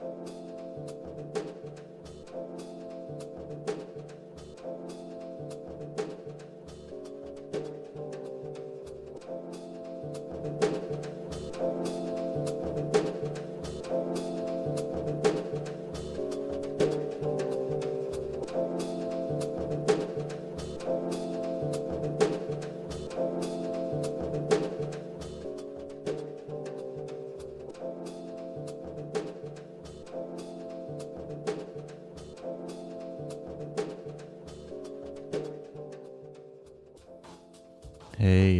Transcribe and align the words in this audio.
Hey, 0.00 0.37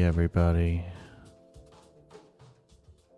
everybody. 0.08 0.82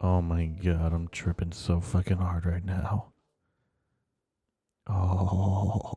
Oh 0.00 0.20
my 0.20 0.46
god, 0.46 0.92
I'm 0.92 1.06
tripping 1.06 1.52
so 1.52 1.80
fucking 1.80 2.16
hard 2.16 2.44
right 2.44 2.64
now. 2.64 3.12
Oh. 4.88 5.92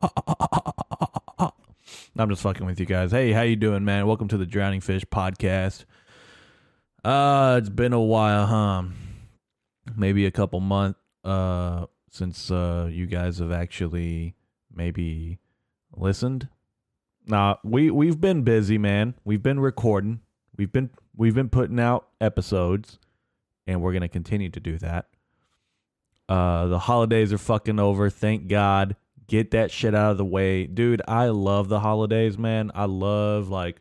I'm 2.16 2.30
just 2.30 2.40
fucking 2.40 2.64
with 2.64 2.80
you 2.80 2.86
guys. 2.86 3.10
Hey, 3.10 3.32
how 3.32 3.42
you 3.42 3.56
doing, 3.56 3.84
man? 3.84 4.06
Welcome 4.06 4.28
to 4.28 4.38
the 4.38 4.46
Drowning 4.46 4.80
Fish 4.80 5.04
podcast. 5.04 5.84
Uh, 7.04 7.56
it's 7.60 7.68
been 7.68 7.92
a 7.92 8.00
while, 8.00 8.46
huh? 8.46 8.84
Maybe 9.94 10.24
a 10.24 10.30
couple 10.30 10.60
months 10.60 10.98
uh 11.22 11.84
since 12.10 12.50
uh 12.50 12.88
you 12.90 13.06
guys 13.06 13.40
have 13.40 13.52
actually 13.52 14.34
maybe 14.76 15.38
listened. 15.92 16.48
Nah, 17.26 17.56
we 17.64 17.90
we've 17.90 18.20
been 18.20 18.42
busy, 18.42 18.78
man. 18.78 19.14
We've 19.24 19.42
been 19.42 19.60
recording. 19.60 20.20
We've 20.56 20.72
been 20.72 20.90
we've 21.16 21.34
been 21.34 21.48
putting 21.48 21.80
out 21.80 22.08
episodes 22.20 22.98
and 23.66 23.80
we're 23.80 23.92
to 24.02 24.08
continue 24.08 24.50
to 24.50 24.60
do 24.60 24.78
that. 24.78 25.06
Uh 26.28 26.66
the 26.66 26.78
holidays 26.78 27.32
are 27.32 27.38
fucking 27.38 27.78
over, 27.80 28.10
thank 28.10 28.48
God. 28.48 28.96
Get 29.26 29.52
that 29.52 29.70
shit 29.70 29.94
out 29.94 30.12
of 30.12 30.18
the 30.18 30.24
way. 30.24 30.66
Dude, 30.66 31.00
I 31.08 31.28
love 31.28 31.68
the 31.68 31.80
holidays, 31.80 32.36
man. 32.36 32.70
I 32.74 32.84
love 32.84 33.48
like 33.48 33.80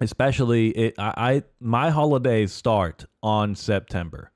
especially 0.00 0.68
it 0.70 0.94
I, 0.98 1.12
I 1.16 1.42
my 1.60 1.90
holidays 1.90 2.52
start 2.52 3.04
on 3.22 3.54
September 3.54 4.32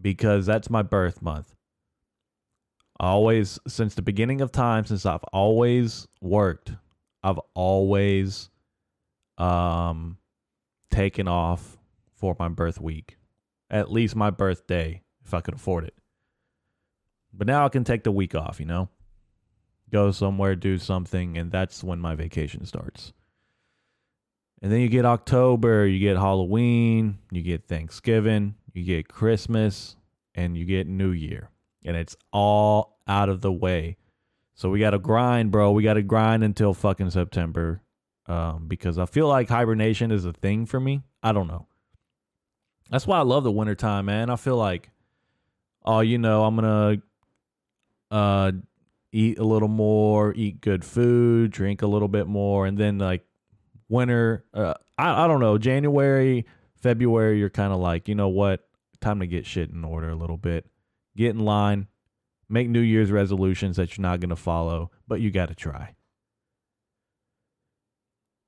because 0.00 0.46
that's 0.46 0.70
my 0.70 0.82
birth 0.82 1.20
month. 1.20 1.56
Always 3.00 3.58
since 3.68 3.94
the 3.94 4.02
beginning 4.02 4.40
of 4.40 4.50
time 4.50 4.84
since 4.84 5.06
I've 5.06 5.24
always 5.32 6.08
worked, 6.20 6.72
I've 7.22 7.40
always 7.54 8.50
um 9.36 10.18
taken 10.90 11.28
off 11.28 11.78
for 12.16 12.34
my 12.38 12.48
birth 12.48 12.80
week. 12.80 13.16
At 13.70 13.92
least 13.92 14.16
my 14.16 14.30
birthday 14.30 15.02
if 15.24 15.34
I 15.34 15.40
could 15.40 15.54
afford 15.54 15.84
it. 15.84 15.94
But 17.32 17.46
now 17.46 17.66
I 17.66 17.68
can 17.68 17.84
take 17.84 18.02
the 18.02 18.10
week 18.10 18.34
off, 18.34 18.58
you 18.58 18.66
know? 18.66 18.88
Go 19.92 20.10
somewhere, 20.10 20.56
do 20.56 20.78
something, 20.78 21.38
and 21.38 21.52
that's 21.52 21.84
when 21.84 22.00
my 22.00 22.14
vacation 22.14 22.64
starts. 22.64 23.12
And 24.60 24.72
then 24.72 24.80
you 24.80 24.88
get 24.88 25.04
October, 25.04 25.86
you 25.86 26.00
get 26.00 26.16
Halloween, 26.16 27.18
you 27.30 27.42
get 27.42 27.68
Thanksgiving, 27.68 28.56
you 28.72 28.84
get 28.84 29.08
Christmas, 29.08 29.96
and 30.34 30.56
you 30.56 30.64
get 30.64 30.88
New 30.88 31.10
Year. 31.10 31.50
And 31.84 31.96
it's 31.96 32.16
all 32.32 32.98
out 33.06 33.28
of 33.28 33.40
the 33.40 33.52
way. 33.52 33.96
So 34.54 34.70
we 34.70 34.80
got 34.80 34.90
to 34.90 34.98
grind, 34.98 35.50
bro. 35.50 35.70
We 35.70 35.84
got 35.84 35.94
to 35.94 36.02
grind 36.02 36.42
until 36.42 36.74
fucking 36.74 37.10
September 37.10 37.80
um, 38.26 38.66
because 38.68 38.98
I 38.98 39.06
feel 39.06 39.28
like 39.28 39.48
hibernation 39.48 40.10
is 40.10 40.24
a 40.24 40.32
thing 40.32 40.66
for 40.66 40.80
me. 40.80 41.02
I 41.22 41.32
don't 41.32 41.46
know. 41.46 41.66
That's 42.90 43.06
why 43.06 43.18
I 43.18 43.22
love 43.22 43.44
the 43.44 43.52
wintertime, 43.52 44.06
man. 44.06 44.30
I 44.30 44.36
feel 44.36 44.56
like, 44.56 44.90
oh, 45.84 46.00
you 46.00 46.18
know, 46.18 46.44
I'm 46.44 46.56
going 46.56 47.00
to 48.10 48.16
uh, 48.16 48.52
eat 49.12 49.38
a 49.38 49.44
little 49.44 49.68
more, 49.68 50.34
eat 50.34 50.60
good 50.60 50.84
food, 50.84 51.50
drink 51.50 51.82
a 51.82 51.86
little 51.86 52.08
bit 52.08 52.26
more. 52.26 52.66
And 52.66 52.76
then, 52.78 52.98
like, 52.98 53.24
winter, 53.88 54.44
uh, 54.54 54.74
I, 54.96 55.24
I 55.24 55.28
don't 55.28 55.40
know, 55.40 55.58
January, 55.58 56.46
February, 56.80 57.38
you're 57.38 57.50
kind 57.50 57.72
of 57.72 57.78
like, 57.78 58.08
you 58.08 58.14
know 58.14 58.28
what? 58.28 58.66
Time 59.00 59.20
to 59.20 59.26
get 59.26 59.46
shit 59.46 59.70
in 59.70 59.84
order 59.84 60.08
a 60.08 60.16
little 60.16 60.36
bit. 60.36 60.66
Get 61.16 61.30
in 61.30 61.40
line, 61.40 61.88
make 62.48 62.68
New 62.68 62.80
Year's 62.80 63.10
resolutions 63.10 63.76
that 63.76 63.96
you're 63.96 64.02
not 64.02 64.20
going 64.20 64.30
to 64.30 64.36
follow, 64.36 64.90
but 65.06 65.20
you 65.20 65.30
got 65.30 65.48
to 65.48 65.54
try. 65.54 65.94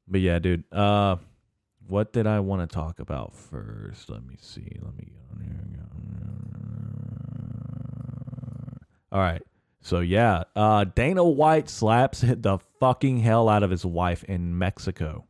But 0.07 0.21
yeah, 0.21 0.39
dude. 0.39 0.65
Uh, 0.73 1.17
what 1.87 2.13
did 2.13 2.27
I 2.27 2.41
want 2.41 2.69
to 2.69 2.73
talk 2.73 3.01
about 3.01 3.35
first? 3.35 4.09
Let 4.11 4.25
me 4.25 4.37
see. 4.41 4.79
Let 4.81 4.97
me 4.97 5.05
get 5.05 5.23
on 5.33 5.43
here. 5.43 5.61
All 9.13 9.21
right. 9.21 9.43
So 9.83 10.01
yeah, 10.01 10.45
uh, 10.55 10.85
Dana 10.85 11.25
White 11.25 11.69
slaps 11.69 12.21
the 12.27 12.59
fucking 12.79 13.19
hell 13.19 13.49
out 13.49 13.63
of 13.63 13.71
his 13.71 13.85
wife 13.85 14.25
in 14.25 14.59
Mexico, 14.59 15.27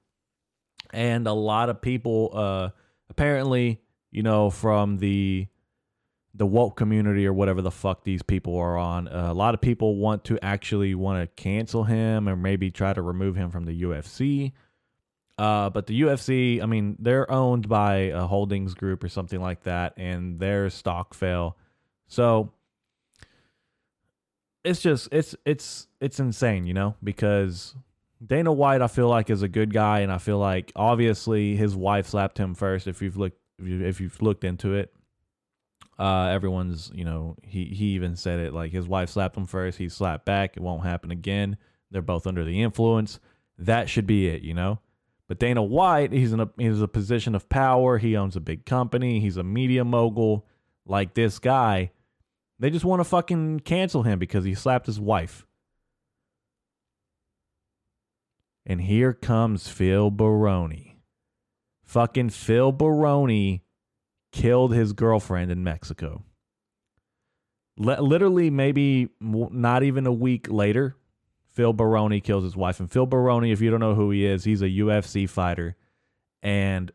and 0.93 1.27
a 1.27 1.33
lot 1.33 1.69
of 1.69 1.81
people, 1.81 2.31
uh, 2.33 2.71
apparently, 3.09 3.81
you 4.11 4.23
know, 4.23 4.51
from 4.51 4.99
the 4.99 5.47
the 6.35 6.47
woke 6.47 6.77
community 6.77 7.27
or 7.27 7.33
whatever 7.33 7.61
the 7.61 7.71
fuck 7.71 8.05
these 8.05 8.23
people 8.23 8.57
are 8.57 8.79
on. 8.79 9.09
Uh, 9.09 9.31
a 9.31 9.35
lot 9.35 9.55
of 9.55 9.61
people 9.61 9.97
want 9.97 10.25
to 10.25 10.39
actually 10.45 10.95
want 10.95 11.21
to 11.21 11.43
cancel 11.43 11.85
him 11.85 12.29
or 12.29 12.37
maybe 12.37 12.71
try 12.71 12.93
to 12.93 13.03
remove 13.03 13.37
him 13.37 13.51
from 13.51 13.65
the 13.65 13.83
UFC. 13.83 14.53
Uh, 15.37 15.71
but 15.71 15.87
the 15.87 16.03
UFC, 16.03 16.63
I 16.63 16.67
mean, 16.67 16.97
they're 16.99 17.31
owned 17.31 17.69
by 17.69 17.97
a 18.13 18.27
holdings 18.27 18.75
group 18.75 19.03
or 19.03 19.09
something 19.09 19.41
like 19.41 19.63
that, 19.63 19.95
and 19.97 20.39
their 20.39 20.69
stock 20.69 21.15
fell. 21.15 21.57
So 22.09 22.53
it's 24.63 24.81
just 24.81 25.09
it's 25.11 25.35
it's 25.47 25.87
it's 26.01 26.21
insane, 26.21 26.67
you 26.67 26.75
know, 26.75 26.95
because 27.03 27.75
Dana 28.25 28.53
White, 28.53 28.83
I 28.83 28.87
feel 28.87 29.09
like 29.09 29.31
is 29.31 29.43
a 29.43 29.49
good 29.49 29.73
guy, 29.73 30.01
and 30.01 30.13
I 30.13 30.19
feel 30.19 30.39
like 30.39 30.73
obviously 30.77 31.57
his 31.57 31.75
wife 31.75 32.09
slapped 32.09 32.37
him 32.37 32.55
first. 32.55 32.87
If 32.87 33.01
you've 33.01 33.17
looked 33.17 33.39
if, 33.59 33.67
you, 33.67 33.85
if 33.85 34.01
you've 34.01 34.21
looked 34.21 34.45
into 34.45 34.75
it, 34.75 34.93
uh, 36.01 36.29
everyone's, 36.33 36.91
you 36.95 37.05
know, 37.05 37.37
he 37.43 37.67
he 37.67 37.89
even 37.89 38.17
said 38.17 38.41
it 38.41 38.55
like 38.55 38.73
his 38.73 38.89
wife 38.89 39.11
slapped 39.11 39.37
him 39.37 39.45
first, 39.45 39.77
he 39.77 39.91
slapped 39.91 40.25
back. 40.25 40.57
It 40.57 40.63
won't 40.63 40.83
happen 40.83 41.11
again. 41.11 41.59
They're 41.91 42.01
both 42.01 42.27
under 42.27 42.43
the 42.43 42.63
influence. 42.63 43.21
That 43.59 43.91
should 43.91 44.07
be 44.07 44.27
it, 44.27 44.41
you 44.41 44.55
know. 44.55 44.79
But 45.29 45.39
Dana 45.39 45.63
White, 45.63 46.11
he's 46.11 46.33
in 46.33 46.41
a 46.41 46.49
he's 46.57 46.81
a 46.81 46.89
position 46.89 47.35
of 47.35 47.51
power. 47.51 47.99
He 47.99 48.17
owns 48.17 48.35
a 48.35 48.41
big 48.41 48.65
company. 48.65 49.21
He's 49.21 49.37
a 49.37 49.45
media 49.45 49.85
mogul. 49.85 50.47
Like 50.87 51.13
this 51.13 51.39
guy, 51.39 51.93
they 52.59 52.71
just 52.71 52.87
want 52.87 53.01
to 53.01 53.05
fucking 53.05 53.61
cancel 53.61 54.03
him 54.03 54.19
because 54.19 54.45
he 54.45 54.55
slapped 54.55 54.87
his 54.87 54.99
wife. 54.99 55.47
And 58.65 58.81
here 58.81 59.13
comes 59.13 59.69
Phil 59.69 60.11
Baroni. 60.11 61.03
Fucking 61.85 62.31
Phil 62.31 62.73
Baroni 62.73 63.65
killed 64.33 64.75
his 64.75 64.93
girlfriend 64.93 65.51
in 65.51 65.65
Mexico. 65.65 66.25
L- 67.79 68.07
literally, 68.07 68.51
maybe 68.51 69.09
not 69.21 69.83
even 69.83 70.07
a 70.07 70.13
week 70.13 70.51
later, 70.51 70.97
Phil 71.53 71.73
Baroni 71.73 72.21
kills 72.21 72.45
his 72.45 72.57
wife. 72.57 72.81
And 72.81 72.91
Phil 72.91 73.07
Baroni, 73.07 73.53
if 73.53 73.61
you 73.61 73.71
don't 73.71 73.81
know 73.81 73.95
who 73.95 74.11
he 74.11 74.25
is, 74.25 74.45
he's 74.45 74.63
a 74.63 74.69
UFC 74.69 75.29
fighter. 75.29 75.77
And, 76.43 76.93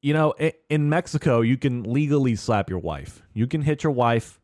you 0.00 0.12
know, 0.14 0.34
in 0.68 0.88
Mexico, 0.88 1.40
you 1.40 1.56
can 1.56 1.82
legally 1.84 2.34
slap 2.36 2.70
your 2.70 2.78
wife. 2.78 3.22
You 3.32 3.46
can 3.46 3.62
hit 3.62 3.84
your 3.84 3.92
wife, 3.92 4.40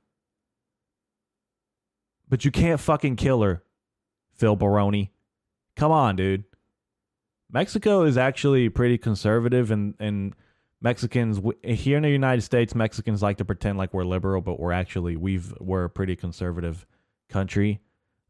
but 2.28 2.44
you 2.44 2.50
can't 2.50 2.78
fucking 2.78 3.16
kill 3.16 3.42
her, 3.42 3.62
Phil 4.34 4.54
Baroni. 4.54 5.12
Come 5.76 5.90
on, 5.90 6.16
dude. 6.16 6.44
Mexico 7.50 8.02
is 8.02 8.18
actually 8.18 8.68
pretty 8.68 8.98
conservative 8.98 9.70
and, 9.70 9.94
and 9.98 10.34
Mexicans 10.80 11.40
here 11.64 11.96
in 11.96 12.02
the 12.04 12.10
United 12.10 12.42
States, 12.42 12.74
Mexicans 12.74 13.22
like 13.22 13.38
to 13.38 13.44
pretend 13.44 13.78
like 13.78 13.92
we're 13.92 14.04
liberal, 14.04 14.40
but 14.40 14.60
we're 14.60 14.72
actually 14.72 15.16
we've 15.16 15.52
we're 15.58 15.84
a 15.84 15.90
pretty 15.90 16.14
conservative 16.14 16.86
country. 17.28 17.80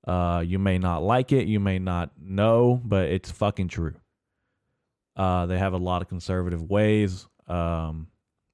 Uh, 0.07 0.43
you 0.47 0.59
may 0.59 0.79
not 0.79 1.03
like 1.03 1.33
it, 1.33 1.47
you 1.47 1.61
may 1.61 1.79
not 1.79 2.13
know, 2.19 2.81
but 2.83 3.09
it's 3.09 3.31
fucking 3.31 3.69
true. 3.69 3.95
Uh, 5.15 5.45
they 5.47 5.59
have 5.59 5.75
a 5.75 5.79
lot 5.79 6.01
of 6.01 6.09
conservative 6.09 6.63
ways. 6.63 7.27
Um, 7.47 8.07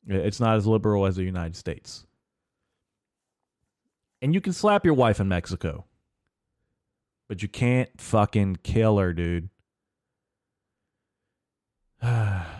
it's 0.08 0.40
not 0.40 0.56
as 0.56 0.66
liberal 0.66 1.06
as 1.06 1.16
the 1.16 1.22
United 1.22 1.54
States. 1.54 2.04
And 4.20 4.34
you 4.34 4.40
can 4.40 4.52
slap 4.52 4.84
your 4.84 4.94
wife 4.94 5.20
in 5.20 5.28
Mexico, 5.28 5.84
but 7.28 7.42
you 7.42 7.48
can't 7.48 7.90
fucking 8.00 8.58
kill 8.64 8.98
her, 8.98 9.12
dude. 9.12 9.50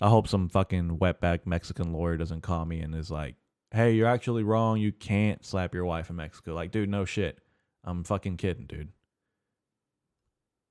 I 0.00 0.08
hope 0.08 0.28
some 0.28 0.48
fucking 0.48 0.98
wetback 0.98 1.46
Mexican 1.46 1.92
lawyer 1.92 2.16
doesn't 2.16 2.42
call 2.42 2.64
me 2.64 2.80
and 2.80 2.94
is 2.94 3.10
like, 3.10 3.36
"Hey, 3.70 3.94
you're 3.94 4.08
actually 4.08 4.42
wrong. 4.42 4.78
You 4.78 4.92
can't 4.92 5.44
slap 5.44 5.74
your 5.74 5.84
wife 5.84 6.10
in 6.10 6.16
Mexico." 6.16 6.54
Like, 6.54 6.70
dude, 6.70 6.88
no 6.88 7.04
shit. 7.04 7.38
I'm 7.84 8.04
fucking 8.04 8.36
kidding, 8.36 8.66
dude. 8.66 8.92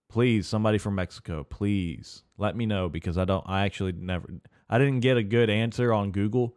Please, 0.09 0.47
somebody 0.47 0.77
from 0.77 0.95
Mexico, 0.95 1.43
please 1.43 2.23
let 2.37 2.55
me 2.55 2.65
know 2.65 2.89
because 2.89 3.17
I 3.17 3.25
don't. 3.25 3.43
I 3.47 3.65
actually 3.65 3.93
never. 3.93 4.29
I 4.69 4.77
didn't 4.77 4.99
get 4.99 5.17
a 5.17 5.23
good 5.23 5.49
answer 5.49 5.91
on 5.91 6.11
Google, 6.11 6.55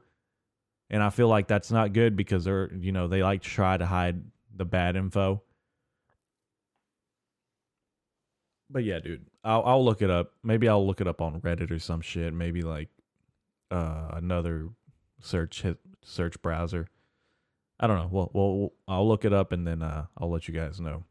and 0.91 1.03
I 1.03 1.11
feel 1.11 1.29
like 1.29 1.49
that's 1.49 1.71
not 1.71 1.93
good 1.93 2.17
because 2.17 2.45
they're 2.45 2.73
you 2.75 2.93
know 2.93 3.09
they 3.09 3.23
like 3.23 3.43
to 3.43 3.49
try 3.49 3.77
to 3.77 3.87
hide 3.87 4.23
the 4.55 4.65
bad 4.65 4.97
info. 4.97 5.43
But 8.71 8.85
yeah, 8.85 8.99
dude, 9.01 9.27
I'll 9.45 9.63
I'll 9.65 9.85
look 9.85 10.03
it 10.03 10.11
up. 10.11 10.33
Maybe 10.43 10.69
I'll 10.69 10.87
look 10.87 11.01
it 11.01 11.09
up 11.09 11.21
on 11.21 11.41
Reddit 11.41 11.71
or 11.71 11.79
some 11.79 12.01
shit. 12.01 12.35
Maybe 12.35 12.63
like 12.63 12.89
uh, 13.71 14.11
another 14.13 14.69
search 15.21 15.63
hit, 15.63 15.79
search 16.03 16.41
browser. 16.43 16.89
I 17.81 17.87
don't 17.87 17.99
know. 17.99 18.09
Well, 18.11 18.31
well, 18.33 18.73
I'll 18.89 19.07
look 19.07 19.25
it 19.25 19.33
up 19.33 19.53
and 19.53 19.67
then 19.67 19.83
uh, 19.83 20.07
I'll 20.17 20.31
let 20.31 20.49
you 20.49 20.55
guys 20.55 20.81
know. 20.81 21.05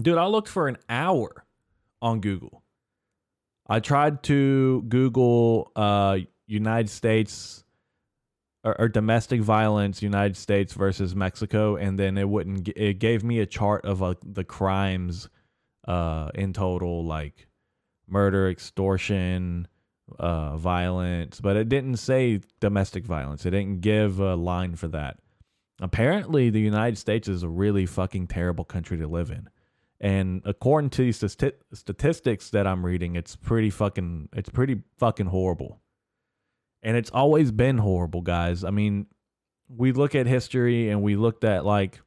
Dude, 0.00 0.16
I 0.16 0.26
looked 0.26 0.48
for 0.48 0.68
an 0.68 0.78
hour 0.88 1.44
on 2.00 2.20
Google. 2.20 2.62
I 3.66 3.80
tried 3.80 4.22
to 4.24 4.82
Google 4.88 5.70
uh, 5.76 6.18
United 6.46 6.88
States 6.88 7.62
or, 8.64 8.80
or, 8.80 8.88
domestic 8.88 9.40
violence, 9.40 10.02
United 10.02 10.36
States 10.36 10.72
versus 10.72 11.14
Mexico, 11.14 11.76
and 11.76 11.98
then 11.98 12.16
it 12.16 12.28
wouldn't. 12.28 12.68
It 12.68 12.98
gave 12.98 13.24
me 13.24 13.40
a 13.40 13.46
chart 13.46 13.84
of 13.84 14.02
uh, 14.02 14.14
the 14.24 14.44
crimes 14.44 15.28
uh, 15.86 16.30
in 16.34 16.52
total, 16.52 17.04
like 17.04 17.48
murder, 18.06 18.48
extortion, 18.48 19.66
uh, 20.18 20.56
violence, 20.56 21.40
but 21.40 21.56
it 21.56 21.68
didn't 21.68 21.96
say 21.96 22.40
domestic 22.60 23.04
violence. 23.04 23.46
It 23.46 23.50
didn't 23.50 23.80
give 23.80 24.18
a 24.18 24.34
line 24.34 24.76
for 24.76 24.88
that. 24.88 25.18
Apparently, 25.80 26.50
the 26.50 26.60
United 26.60 26.96
States 26.96 27.28
is 27.28 27.42
a 27.42 27.48
really 27.48 27.86
fucking 27.86 28.28
terrible 28.28 28.64
country 28.64 28.98
to 28.98 29.06
live 29.06 29.30
in. 29.30 29.48
And 30.00 30.42
according 30.44 30.90
to 30.90 31.02
these 31.02 31.18
st- 31.18 31.54
statistics 31.72 32.50
that 32.50 32.66
I'm 32.66 32.84
reading, 32.84 33.16
it's 33.16 33.36
pretty 33.36 33.70
fucking 33.70 34.30
it's 34.32 34.48
pretty 34.48 34.82
fucking 34.98 35.26
horrible. 35.26 35.80
And 36.82 36.96
it's 36.96 37.10
always 37.10 37.52
been 37.52 37.78
horrible, 37.78 38.20
guys. 38.20 38.64
I 38.64 38.70
mean, 38.70 39.06
we 39.68 39.92
look 39.92 40.14
at 40.14 40.26
history 40.26 40.90
and 40.90 41.02
we 41.02 41.14
looked 41.14 41.44
at 41.44 41.64
like 41.64 42.00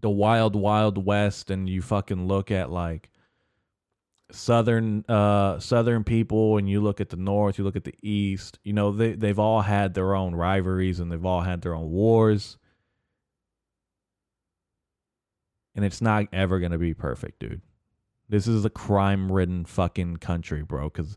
the 0.00 0.10
wild 0.10 0.56
wild 0.56 1.04
west 1.04 1.50
and 1.50 1.68
you 1.68 1.82
fucking 1.82 2.26
look 2.26 2.50
at 2.50 2.70
like 2.70 3.10
southern 4.30 5.04
uh 5.08 5.58
southern 5.60 6.04
people 6.04 6.56
and 6.56 6.68
you 6.68 6.80
look 6.80 7.00
at 7.00 7.10
the 7.10 7.16
north, 7.16 7.58
you 7.58 7.64
look 7.64 7.76
at 7.76 7.84
the 7.84 7.94
east, 8.02 8.58
you 8.64 8.72
know, 8.72 8.92
they 8.92 9.12
they've 9.12 9.38
all 9.38 9.60
had 9.60 9.94
their 9.94 10.14
own 10.14 10.34
rivalries 10.34 11.00
and 11.00 11.12
they've 11.12 11.26
all 11.26 11.42
had 11.42 11.60
their 11.62 11.74
own 11.74 11.90
wars 11.90 12.56
and 15.74 15.84
it's 15.84 16.00
not 16.00 16.26
ever 16.32 16.58
going 16.58 16.72
to 16.72 16.78
be 16.78 16.94
perfect, 16.94 17.38
dude. 17.38 17.62
This 18.28 18.46
is 18.46 18.64
a 18.64 18.70
crime-ridden 18.70 19.64
fucking 19.64 20.18
country, 20.18 20.62
bro, 20.62 20.88
cuz 20.90 21.16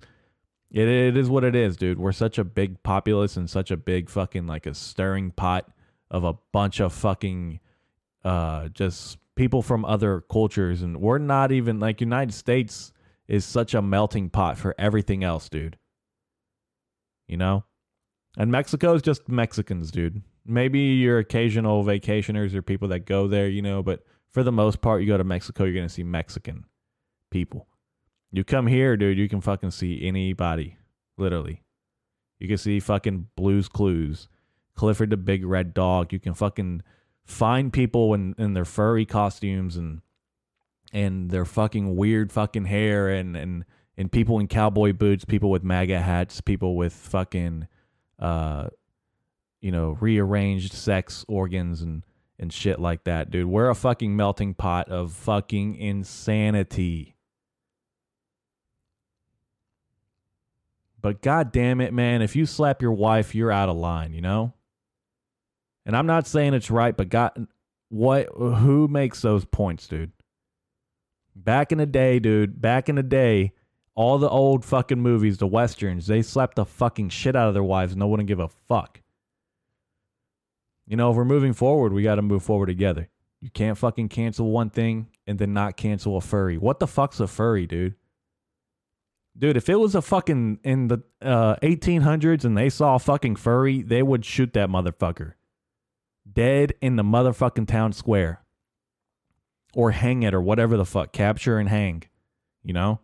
it 0.72 0.88
it 0.88 1.16
is 1.16 1.30
what 1.30 1.46
it 1.46 1.56
is, 1.56 1.78
dude. 1.78 2.00
We're 2.00 2.12
such 2.12 2.38
a 2.38 2.44
big 2.44 2.84
populace 2.84 3.38
and 3.38 3.50
such 3.50 3.72
a 3.72 3.78
big 3.78 4.10
fucking 4.10 4.46
like 4.48 4.66
a 4.66 4.74
stirring 4.74 5.32
pot 5.32 5.72
of 6.12 6.26
a 6.26 6.34
bunch 6.52 6.82
of 6.82 6.92
fucking 6.92 7.60
uh 8.26 8.68
just 8.70 9.18
people 9.36 9.62
from 9.62 9.86
other 9.86 10.22
cultures 10.30 10.82
and 10.82 11.00
we're 11.00 11.18
not 11.18 11.52
even 11.52 11.80
like 11.80 12.02
United 12.02 12.34
States 12.34 12.92
is 13.28 13.44
such 13.44 13.74
a 13.74 13.82
melting 13.82 14.30
pot 14.30 14.58
for 14.58 14.76
everything 14.78 15.24
else, 15.24 15.50
dude. 15.50 15.78
You 17.28 17.38
know? 17.38 17.64
And 18.38 18.52
Mexico 18.52 18.94
is 18.94 19.02
just 19.02 19.28
Mexicans, 19.28 19.92
dude. 19.92 20.22
Maybe 20.46 20.80
your 20.80 21.20
occasional 21.20 21.84
vacationers 21.84 22.54
or 22.54 22.62
people 22.62 22.90
that 22.90 23.06
go 23.06 23.28
there, 23.28 23.48
you 23.48 23.62
know, 23.62 23.82
but 23.82 24.04
for 24.32 24.44
the 24.44 24.52
most 24.52 24.82
part, 24.82 25.02
you 25.02 25.08
go 25.08 25.18
to 25.18 25.24
Mexico, 25.24 25.64
you're 25.64 25.82
to 25.82 25.90
see 25.90 26.04
Mexican 26.04 26.66
people. 27.32 27.68
You 28.32 28.44
come 28.44 28.68
here, 28.68 28.98
dude, 28.98 29.18
you 29.18 29.30
can 29.30 29.42
fucking 29.42 29.72
see 29.72 30.06
anybody, 30.06 30.78
literally. 31.18 31.64
You 32.40 32.48
can 32.48 32.58
see 32.58 32.80
fucking 32.80 33.28
Blues 33.38 33.70
Clues, 33.70 34.28
Clifford 34.76 35.10
the 35.10 35.18
Big 35.18 35.46
Red 35.46 35.74
Dog. 35.74 36.12
You 36.12 36.20
can 36.20 36.34
fucking 36.34 36.84
find 37.26 37.74
people 37.74 38.14
in, 38.14 38.36
in 38.38 38.54
their 38.54 38.66
furry 38.66 39.06
costumes 39.06 39.76
and 39.76 40.02
and 40.94 41.30
their 41.30 41.46
fucking 41.46 41.96
weird 41.96 42.32
fucking 42.32 42.66
hair 42.66 43.10
and 43.10 43.36
and 43.36 43.66
and 43.98 44.12
people 44.12 44.40
in 44.40 44.48
cowboy 44.48 44.94
boots, 44.94 45.26
people 45.26 45.50
with 45.50 45.64
MAGA 45.64 46.02
hats, 46.02 46.42
people 46.42 46.76
with 46.76 46.94
fucking 46.94 47.68
uh 48.20 48.70
you 49.62 49.72
know, 49.72 49.98
rearranged 50.00 50.74
sex 50.74 51.26
organs 51.28 51.82
and 51.82 52.04
and 52.38 52.52
shit 52.52 52.80
like 52.80 53.06
that, 53.06 53.32
dude. 53.32 53.48
We're 53.48 53.70
a 53.70 53.76
fucking 53.76 54.16
melting 54.16 54.54
pot 54.54 54.90
of 54.90 55.14
fucking 55.14 55.76
insanity. 55.76 57.16
But 61.02 61.22
god 61.22 61.52
damn 61.52 61.82
it, 61.82 61.94
man, 61.94 62.22
if 62.22 62.36
you 62.36 62.46
slap 62.46 62.82
your 62.82 62.92
wife, 62.92 63.36
you're 63.36 63.52
out 63.52 63.70
of 63.70 63.78
line, 63.78 64.12
you 64.12 64.22
know? 64.22 64.55
And 65.86 65.96
I'm 65.96 66.08
not 66.08 66.28
saying 66.28 66.54
it's 66.54 66.72
right, 66.72 66.96
but 66.96 67.10
God 67.10 67.48
what 67.90 68.28
who 68.36 68.88
makes 68.88 69.22
those 69.22 69.46
points, 69.46 69.88
dude? 69.88 70.12
Back 71.36 71.72
in 71.72 71.78
the 71.78 71.86
day, 71.86 72.20
dude, 72.20 72.62
back 72.62 72.90
in 72.90 72.96
the 72.96 73.04
day, 73.04 73.54
all 73.94 74.18
the 74.18 74.30
old 74.30 74.66
fucking 74.66 75.00
movies, 75.00 75.38
the 75.38 75.48
westerns, 75.48 76.08
they 76.08 76.22
slapped 76.22 76.56
the 76.56 76.66
fucking 76.66 77.10
shit 77.10 77.36
out 77.36 77.48
of 77.48 77.54
their 77.54 77.64
wives 77.64 77.94
and 77.94 78.00
no 78.00 78.08
one 78.08 78.20
would 78.20 78.28
give 78.28 78.40
a 78.40 78.50
fuck. 78.50 79.02
You 80.88 80.98
know, 80.98 81.12
if 81.12 81.18
we're 81.18 81.26
moving 81.26 81.54
forward, 81.54 81.94
we 81.94 82.04
got 82.04 82.16
to 82.16 82.22
move 82.22 82.44
forward 82.44 82.68
together. 82.68 83.10
You 83.42 83.50
can't 83.50 83.78
fucking 83.78 84.10
cancel 84.10 84.52
one 84.52 84.70
thing 84.70 85.08
and 85.28 85.40
then 85.40 85.54
not 85.54 85.78
cancel 85.78 86.18
a 86.18 86.22
furry. 86.22 86.58
What 86.58 86.80
the 86.80 86.88
fuck's 86.88 87.20
a 87.20 87.28
furry, 87.28 87.66
dude? 87.66 87.96
Dude, 89.38 89.58
if 89.58 89.68
it 89.68 89.76
was 89.76 89.96
a 89.96 90.02
fucking 90.02 90.60
in 90.64 90.88
the 90.88 91.04
uh, 91.22 91.56
1800s 91.58 92.46
and 92.46 92.58
they 92.58 92.70
saw 92.70 92.96
a 92.96 93.00
fucking 93.00 93.36
furry, 93.36 93.82
they 93.82 94.02
would 94.02 94.24
shoot 94.24 94.54
that 94.54 94.70
motherfucker. 94.70 95.34
Dead 96.32 96.74
in 96.82 96.96
the 96.96 97.04
motherfucking 97.04 97.68
town 97.68 97.94
square. 97.94 98.42
Or 99.74 99.92
hang 99.92 100.24
it 100.24 100.34
or 100.34 100.42
whatever 100.42 100.78
the 100.78 100.86
fuck. 100.86 101.12
Capture 101.12 101.58
and 101.58 101.70
hang. 101.70 102.04
You 102.64 102.74
know? 102.74 103.00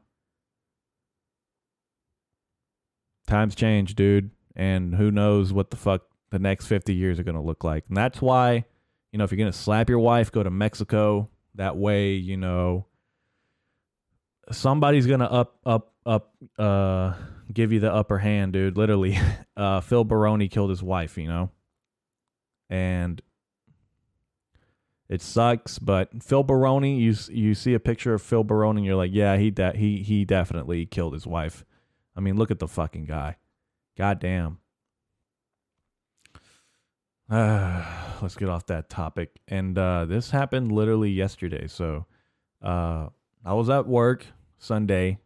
Times 3.27 3.55
change, 3.55 3.95
dude. 3.95 4.31
And 4.55 4.95
who 4.95 5.12
knows 5.12 5.53
what 5.53 5.69
the 5.69 5.77
fuck 5.77 6.01
the 6.31 6.39
next 6.39 6.67
50 6.67 6.93
years 6.93 7.19
are 7.19 7.24
going 7.24 7.36
to 7.36 7.41
look 7.41 7.63
like. 7.63 7.86
And 7.88 7.95
that's 7.95 8.22
why, 8.22 8.65
you 9.12 9.17
know, 9.17 9.24
if 9.24 9.31
you're 9.31 9.38
going 9.38 9.51
to 9.51 9.57
slap 9.57 9.89
your 9.89 10.00
wife, 10.00 10.31
go 10.31 10.43
to 10.43 10.50
Mexico. 10.50 11.29
That 11.55 11.77
way, 11.77 12.13
you 12.13 12.38
know, 12.38 12.88
somebody's 14.51 15.07
going 15.07 15.19
to 15.19 15.31
up, 15.31 15.60
up, 15.65 15.93
up, 16.05 16.34
uh, 16.57 17.13
give 17.53 17.74
you 17.74 17.79
the 17.81 17.93
upper 17.93 18.17
hand, 18.17 18.53
dude. 18.53 18.77
Literally. 18.77 19.19
Uh, 19.57 19.79
Phil 19.79 20.03
Baroni 20.03 20.48
killed 20.48 20.72
his 20.72 20.81
wife, 20.81 21.19
you 21.19 21.27
know? 21.27 21.51
And 22.71 23.21
it 25.09 25.21
sucks, 25.21 25.77
but 25.77 26.23
Phil 26.23 26.41
Baroni, 26.41 26.97
you 26.97 27.13
you 27.29 27.53
see 27.53 27.73
a 27.73 27.81
picture 27.81 28.13
of 28.13 28.21
Phil 28.21 28.45
Baroni, 28.45 28.79
and 28.79 28.85
you're 28.85 28.95
like, 28.95 29.11
yeah, 29.13 29.35
he 29.35 29.51
de- 29.51 29.75
he 29.75 30.01
he 30.03 30.23
definitely 30.23 30.85
killed 30.85 31.13
his 31.13 31.27
wife. 31.27 31.65
I 32.15 32.21
mean, 32.21 32.37
look 32.37 32.49
at 32.49 32.59
the 32.59 32.67
fucking 32.67 33.05
guy. 33.05 33.35
God 33.97 34.19
damn. 34.19 34.59
Uh, 37.29 37.83
let's 38.21 38.35
get 38.35 38.49
off 38.49 38.65
that 38.67 38.89
topic. 38.89 39.39
And 39.49 39.77
uh, 39.77 40.05
this 40.05 40.31
happened 40.31 40.71
literally 40.71 41.11
yesterday. 41.11 41.67
So 41.67 42.05
uh, 42.61 43.07
I 43.43 43.53
was 43.53 43.69
at 43.69 43.87
work 43.87 44.25
Sunday. 44.59 45.19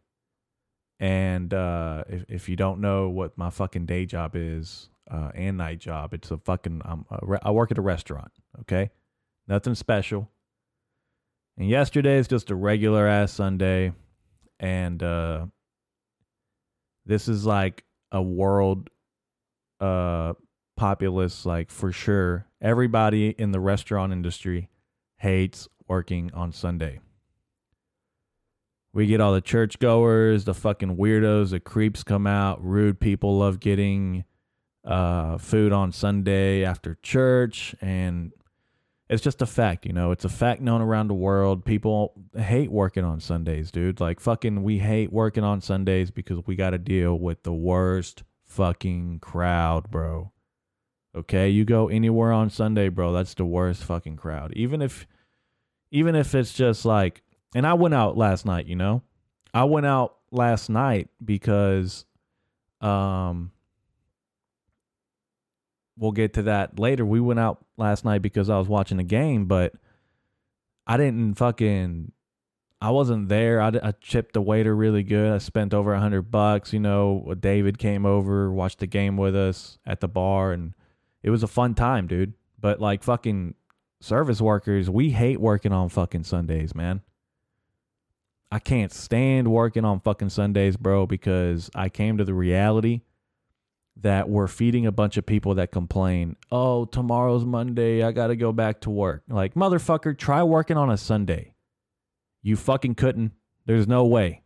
And 0.98 1.52
uh, 1.52 2.04
if, 2.08 2.24
if 2.28 2.48
you 2.48 2.56
don't 2.56 2.80
know 2.80 3.08
what 3.08 3.36
my 3.36 3.50
fucking 3.50 3.86
day 3.86 4.06
job 4.06 4.32
is 4.34 4.88
uh, 5.10 5.30
and 5.34 5.56
night 5.56 5.78
job, 5.78 6.14
it's 6.14 6.30
a 6.30 6.38
fucking, 6.38 6.82
I'm 6.84 7.04
I 7.42 7.50
work 7.50 7.70
at 7.70 7.78
a 7.78 7.82
restaurant. 7.82 8.32
Okay. 8.60 8.90
Nothing 9.46 9.74
special. 9.74 10.30
And 11.56 11.68
yesterday 11.68 12.18
is 12.18 12.28
just 12.28 12.50
a 12.50 12.54
regular 12.54 13.06
ass 13.06 13.32
Sunday. 13.32 13.92
And 14.58 15.02
uh, 15.02 15.46
this 17.04 17.28
is 17.28 17.46
like 17.46 17.84
a 18.12 18.22
world 18.22 18.90
uh 19.80 20.32
populace, 20.76 21.46
like 21.46 21.70
for 21.70 21.90
sure, 21.90 22.46
everybody 22.60 23.30
in 23.30 23.50
the 23.50 23.60
restaurant 23.60 24.12
industry 24.12 24.68
hates 25.16 25.68
working 25.88 26.30
on 26.34 26.52
Sunday. 26.52 27.00
We 28.92 29.06
get 29.06 29.20
all 29.20 29.34
the 29.34 29.40
churchgoers, 29.40 30.44
the 30.44 30.54
fucking 30.54 30.96
weirdos, 30.96 31.50
the 31.50 31.60
creeps 31.60 32.02
come 32.02 32.26
out. 32.26 32.64
Rude 32.64 32.98
people 33.00 33.38
love 33.38 33.60
getting 33.60 34.24
uh, 34.86 35.38
food 35.38 35.72
on 35.72 35.92
Sunday 35.92 36.64
after 36.64 36.96
church. 37.02 37.74
And, 37.80 38.32
it's 39.08 39.22
just 39.22 39.40
a 39.40 39.46
fact, 39.46 39.86
you 39.86 39.92
know. 39.92 40.10
It's 40.10 40.24
a 40.24 40.28
fact 40.28 40.60
known 40.60 40.80
around 40.80 41.08
the 41.08 41.14
world. 41.14 41.64
People 41.64 42.12
hate 42.36 42.70
working 42.70 43.04
on 43.04 43.20
Sundays, 43.20 43.70
dude. 43.70 44.00
Like 44.00 44.18
fucking 44.18 44.62
we 44.62 44.78
hate 44.78 45.12
working 45.12 45.44
on 45.44 45.60
Sundays 45.60 46.10
because 46.10 46.44
we 46.46 46.56
got 46.56 46.70
to 46.70 46.78
deal 46.78 47.18
with 47.18 47.42
the 47.44 47.52
worst 47.52 48.24
fucking 48.42 49.20
crowd, 49.20 49.90
bro. 49.90 50.32
Okay, 51.14 51.48
you 51.48 51.64
go 51.64 51.88
anywhere 51.88 52.32
on 52.32 52.50
Sunday, 52.50 52.88
bro, 52.88 53.12
that's 53.12 53.34
the 53.34 53.44
worst 53.44 53.84
fucking 53.84 54.16
crowd. 54.16 54.52
Even 54.54 54.82
if 54.82 55.06
even 55.92 56.16
if 56.16 56.34
it's 56.34 56.52
just 56.52 56.84
like 56.84 57.22
and 57.54 57.66
I 57.66 57.74
went 57.74 57.94
out 57.94 58.16
last 58.16 58.44
night, 58.44 58.66
you 58.66 58.76
know? 58.76 59.02
I 59.54 59.64
went 59.64 59.86
out 59.86 60.16
last 60.32 60.68
night 60.68 61.08
because 61.24 62.04
um 62.80 63.52
we'll 65.98 66.12
get 66.12 66.34
to 66.34 66.42
that 66.42 66.78
later. 66.78 67.04
We 67.04 67.20
went 67.20 67.40
out 67.40 67.64
last 67.76 68.04
night 68.04 68.22
because 68.22 68.50
I 68.50 68.58
was 68.58 68.68
watching 68.68 68.98
the 68.98 69.04
game, 69.04 69.46
but 69.46 69.74
I 70.86 70.96
didn't 70.96 71.34
fucking. 71.34 72.12
I 72.80 72.90
wasn't 72.90 73.30
there. 73.30 73.60
I, 73.60 73.72
I 73.82 73.92
chipped 73.92 74.34
the 74.34 74.42
waiter 74.42 74.76
really 74.76 75.02
good. 75.02 75.32
I 75.32 75.38
spent 75.38 75.72
over 75.72 75.94
a 75.94 76.00
hundred 76.00 76.30
bucks. 76.30 76.72
You 76.72 76.80
know, 76.80 77.34
David 77.40 77.78
came 77.78 78.04
over, 78.04 78.52
watched 78.52 78.80
the 78.80 78.86
game 78.86 79.16
with 79.16 79.34
us 79.34 79.78
at 79.86 80.00
the 80.00 80.08
bar, 80.08 80.52
and 80.52 80.74
it 81.22 81.30
was 81.30 81.42
a 81.42 81.48
fun 81.48 81.74
time, 81.74 82.06
dude. 82.06 82.34
But 82.60 82.80
like 82.80 83.02
fucking 83.02 83.54
service 84.00 84.40
workers, 84.40 84.90
we 84.90 85.10
hate 85.10 85.40
working 85.40 85.72
on 85.72 85.88
fucking 85.88 86.24
Sundays, 86.24 86.74
man. 86.74 87.00
I 88.52 88.58
can't 88.58 88.92
stand 88.92 89.48
working 89.48 89.84
on 89.84 90.00
fucking 90.00 90.28
Sundays, 90.28 90.76
bro, 90.76 91.06
because 91.06 91.70
I 91.74 91.88
came 91.88 92.18
to 92.18 92.24
the 92.24 92.34
reality 92.34 93.00
that 94.02 94.28
we're 94.28 94.46
feeding 94.46 94.86
a 94.86 94.92
bunch 94.92 95.16
of 95.16 95.24
people 95.24 95.54
that 95.54 95.72
complain, 95.72 96.36
oh, 96.52 96.84
tomorrow's 96.84 97.44
Monday. 97.44 98.02
I 98.02 98.12
got 98.12 98.26
to 98.28 98.36
go 98.36 98.52
back 98.52 98.80
to 98.82 98.90
work. 98.90 99.22
Like, 99.28 99.54
motherfucker, 99.54 100.16
try 100.16 100.42
working 100.42 100.76
on 100.76 100.90
a 100.90 100.96
Sunday. 100.96 101.54
You 102.42 102.56
fucking 102.56 102.94
couldn't. 102.94 103.32
There's 103.64 103.88
no 103.88 104.04
way. 104.04 104.42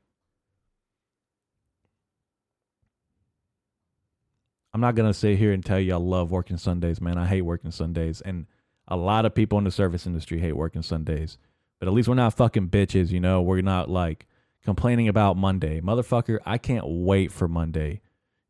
I'm 4.73 4.81
not 4.81 4.95
going 4.95 5.11
to 5.11 5.19
sit 5.19 5.37
here 5.37 5.53
and 5.53 5.65
tell 5.65 5.81
you 5.81 5.95
I 5.95 5.97
love 5.97 6.31
working 6.31 6.57
Sundays, 6.57 7.01
man. 7.01 7.19
I 7.19 7.27
hate 7.27 7.43
working 7.43 7.73
Sundays. 7.73 8.21
And 8.21 8.47
a 8.87 8.97
lot 8.97 9.27
of 9.27 9.35
people 9.35 9.59
in 9.59 9.65
the 9.65 9.71
service 9.73 10.07
industry 10.07 10.39
hate 10.39 10.57
working 10.57 10.83
Sundays. 10.83 11.39
But 11.81 11.89
at 11.89 11.95
least 11.95 12.09
we're 12.09 12.15
not 12.15 12.35
fucking 12.35 12.69
bitches, 12.69 13.11
you 13.11 13.19
know? 13.19 13.43
We're 13.43 13.63
not 13.63 13.91
like 13.91 14.27
complaining 14.65 15.09
about 15.09 15.37
Monday. 15.37 15.81
Motherfucker, 15.81 16.39
I 16.47 16.57
can't 16.57 16.85
wait 16.87 17.33
for 17.33 17.49
Monday 17.49 18.01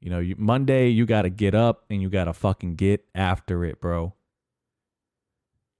you 0.00 0.11
know, 0.11 0.19
you, 0.19 0.35
Monday 0.38 0.88
you 0.88 1.07
got 1.07 1.23
to 1.23 1.30
get 1.30 1.54
up 1.54 1.85
and 1.90 2.00
you 2.00 2.09
got 2.09 2.25
to 2.25 2.33
fucking 2.33 2.76
get 2.76 3.04
after 3.14 3.64
it, 3.64 3.80
bro. 3.80 4.14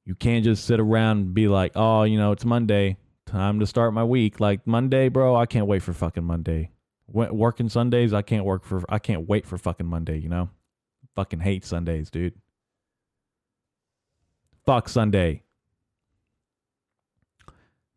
You 0.05 0.15
can't 0.15 0.45
just 0.45 0.65
sit 0.65 0.81
around 0.81 1.19
and 1.19 1.35
be 1.35 1.49
like, 1.49 1.73
"Oh, 1.77 2.03
you 2.03 2.19
know, 2.19 2.33
it's 2.33 2.45
Monday, 2.45 2.97
time 3.27 3.61
to 3.61 3.67
start 3.67 3.95
my 3.95 4.05
week." 4.05 4.41
Like 4.41 4.67
Monday, 4.67 5.09
bro, 5.09 5.37
I 5.37 5.47
can't 5.47 5.67
wait 5.67 5.83
for 5.83 5.93
fucking 5.93 6.25
Monday. 6.25 6.71
Working 7.07 7.69
Sundays, 7.69 8.13
I 8.13 8.23
can't 8.23 8.45
work 8.45 8.65
for 8.65 8.83
I 8.89 8.99
can't 8.99 9.29
wait 9.29 9.47
for 9.47 9.59
fucking 9.59 9.87
Monday, 9.87 10.19
you 10.19 10.29
know? 10.29 10.49
Fucking 11.17 11.41
hate 11.41 11.65
Sundays, 11.65 12.09
dude. 12.11 12.35
Fuck 14.65 14.89
Sunday. 14.89 15.43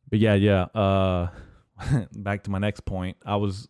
But 0.09 0.19
yeah, 0.19 0.33
yeah, 0.33 0.63
uh 0.73 1.27
back 2.15 2.43
to 2.43 2.51
my 2.51 2.59
next 2.59 2.85
point. 2.85 3.17
I 3.25 3.35
was 3.35 3.67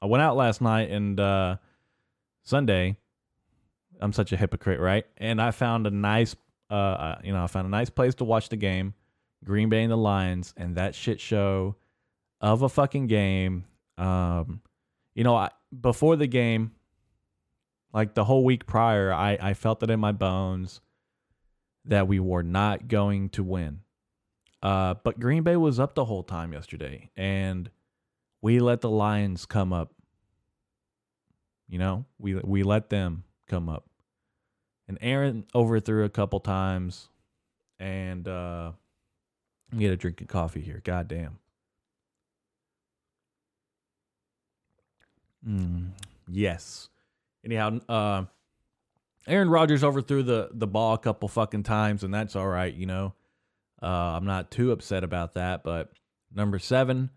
I 0.00 0.06
went 0.06 0.22
out 0.22 0.36
last 0.36 0.60
night 0.60 0.90
and 0.90 1.18
uh 1.18 1.56
Sunday, 2.46 2.96
I'm 4.00 4.12
such 4.12 4.32
a 4.32 4.36
hypocrite, 4.36 4.78
right? 4.78 5.04
And 5.18 5.42
I 5.42 5.50
found 5.50 5.84
a 5.88 5.90
nice, 5.90 6.36
uh, 6.70 6.74
uh, 6.74 7.18
you 7.24 7.32
know, 7.32 7.42
I 7.42 7.48
found 7.48 7.66
a 7.66 7.70
nice 7.70 7.90
place 7.90 8.14
to 8.16 8.24
watch 8.24 8.50
the 8.50 8.56
game, 8.56 8.94
Green 9.44 9.68
Bay 9.68 9.82
and 9.82 9.90
the 9.90 9.96
Lions, 9.96 10.54
and 10.56 10.76
that 10.76 10.94
shit 10.94 11.20
show 11.20 11.74
of 12.40 12.62
a 12.62 12.68
fucking 12.68 13.08
game. 13.08 13.64
Um, 13.98 14.60
you 15.16 15.24
know, 15.24 15.34
I, 15.34 15.50
before 15.80 16.14
the 16.14 16.28
game, 16.28 16.70
like 17.92 18.14
the 18.14 18.22
whole 18.22 18.44
week 18.44 18.64
prior, 18.64 19.12
I, 19.12 19.36
I 19.40 19.54
felt 19.54 19.82
it 19.82 19.90
in 19.90 19.98
my 19.98 20.12
bones 20.12 20.80
that 21.84 22.06
we 22.06 22.20
were 22.20 22.44
not 22.44 22.86
going 22.86 23.28
to 23.30 23.42
win. 23.42 23.80
Uh, 24.62 24.94
but 25.02 25.18
Green 25.18 25.42
Bay 25.42 25.56
was 25.56 25.80
up 25.80 25.96
the 25.96 26.04
whole 26.04 26.22
time 26.22 26.52
yesterday, 26.52 27.10
and 27.16 27.70
we 28.40 28.60
let 28.60 28.82
the 28.82 28.90
Lions 28.90 29.46
come 29.46 29.72
up 29.72 29.92
you 31.68 31.78
know, 31.78 32.04
we 32.18 32.34
we 32.34 32.62
let 32.62 32.90
them 32.90 33.24
come 33.48 33.68
up. 33.68 33.84
And 34.88 34.98
Aaron 35.00 35.44
overthrew 35.54 36.04
a 36.04 36.08
couple 36.08 36.38
times, 36.38 37.08
and 37.78 38.26
uh, 38.28 38.72
get 39.76 39.90
a 39.90 39.96
drink 39.96 40.20
of 40.20 40.28
coffee 40.28 40.60
here. 40.60 40.80
God 40.84 41.08
damn. 41.08 41.38
Mm, 45.46 45.90
yes. 46.28 46.88
Anyhow, 47.44 47.80
uh, 47.88 48.24
Aaron 49.26 49.50
Rodgers 49.50 49.82
overthrew 49.82 50.22
the 50.22 50.50
the 50.52 50.66
ball 50.66 50.94
a 50.94 50.98
couple 50.98 51.28
fucking 51.28 51.64
times, 51.64 52.04
and 52.04 52.14
that's 52.14 52.36
all 52.36 52.46
right. 52.48 52.72
You 52.72 52.86
know, 52.86 53.14
uh, 53.82 53.86
I'm 53.86 54.24
not 54.24 54.50
too 54.50 54.70
upset 54.72 55.04
about 55.04 55.34
that. 55.34 55.64
But 55.64 55.92
number 56.34 56.58
seven, 56.58 57.10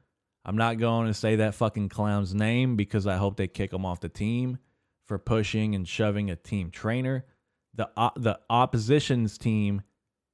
I'm 0.45 0.57
not 0.57 0.77
going 0.77 1.07
to 1.07 1.13
say 1.13 1.37
that 1.37 1.55
fucking 1.55 1.89
clown's 1.89 2.33
name 2.33 2.75
because 2.75 3.05
I 3.05 3.17
hope 3.17 3.37
they 3.37 3.47
kick 3.47 3.73
him 3.73 3.85
off 3.85 3.99
the 3.99 4.09
team 4.09 4.57
for 5.05 5.17
pushing 5.17 5.75
and 5.75 5.87
shoving 5.87 6.29
a 6.29 6.35
team 6.35 6.71
trainer. 6.71 7.25
The 7.75 7.89
the 8.15 8.39
opposition's 8.49 9.37
team 9.37 9.83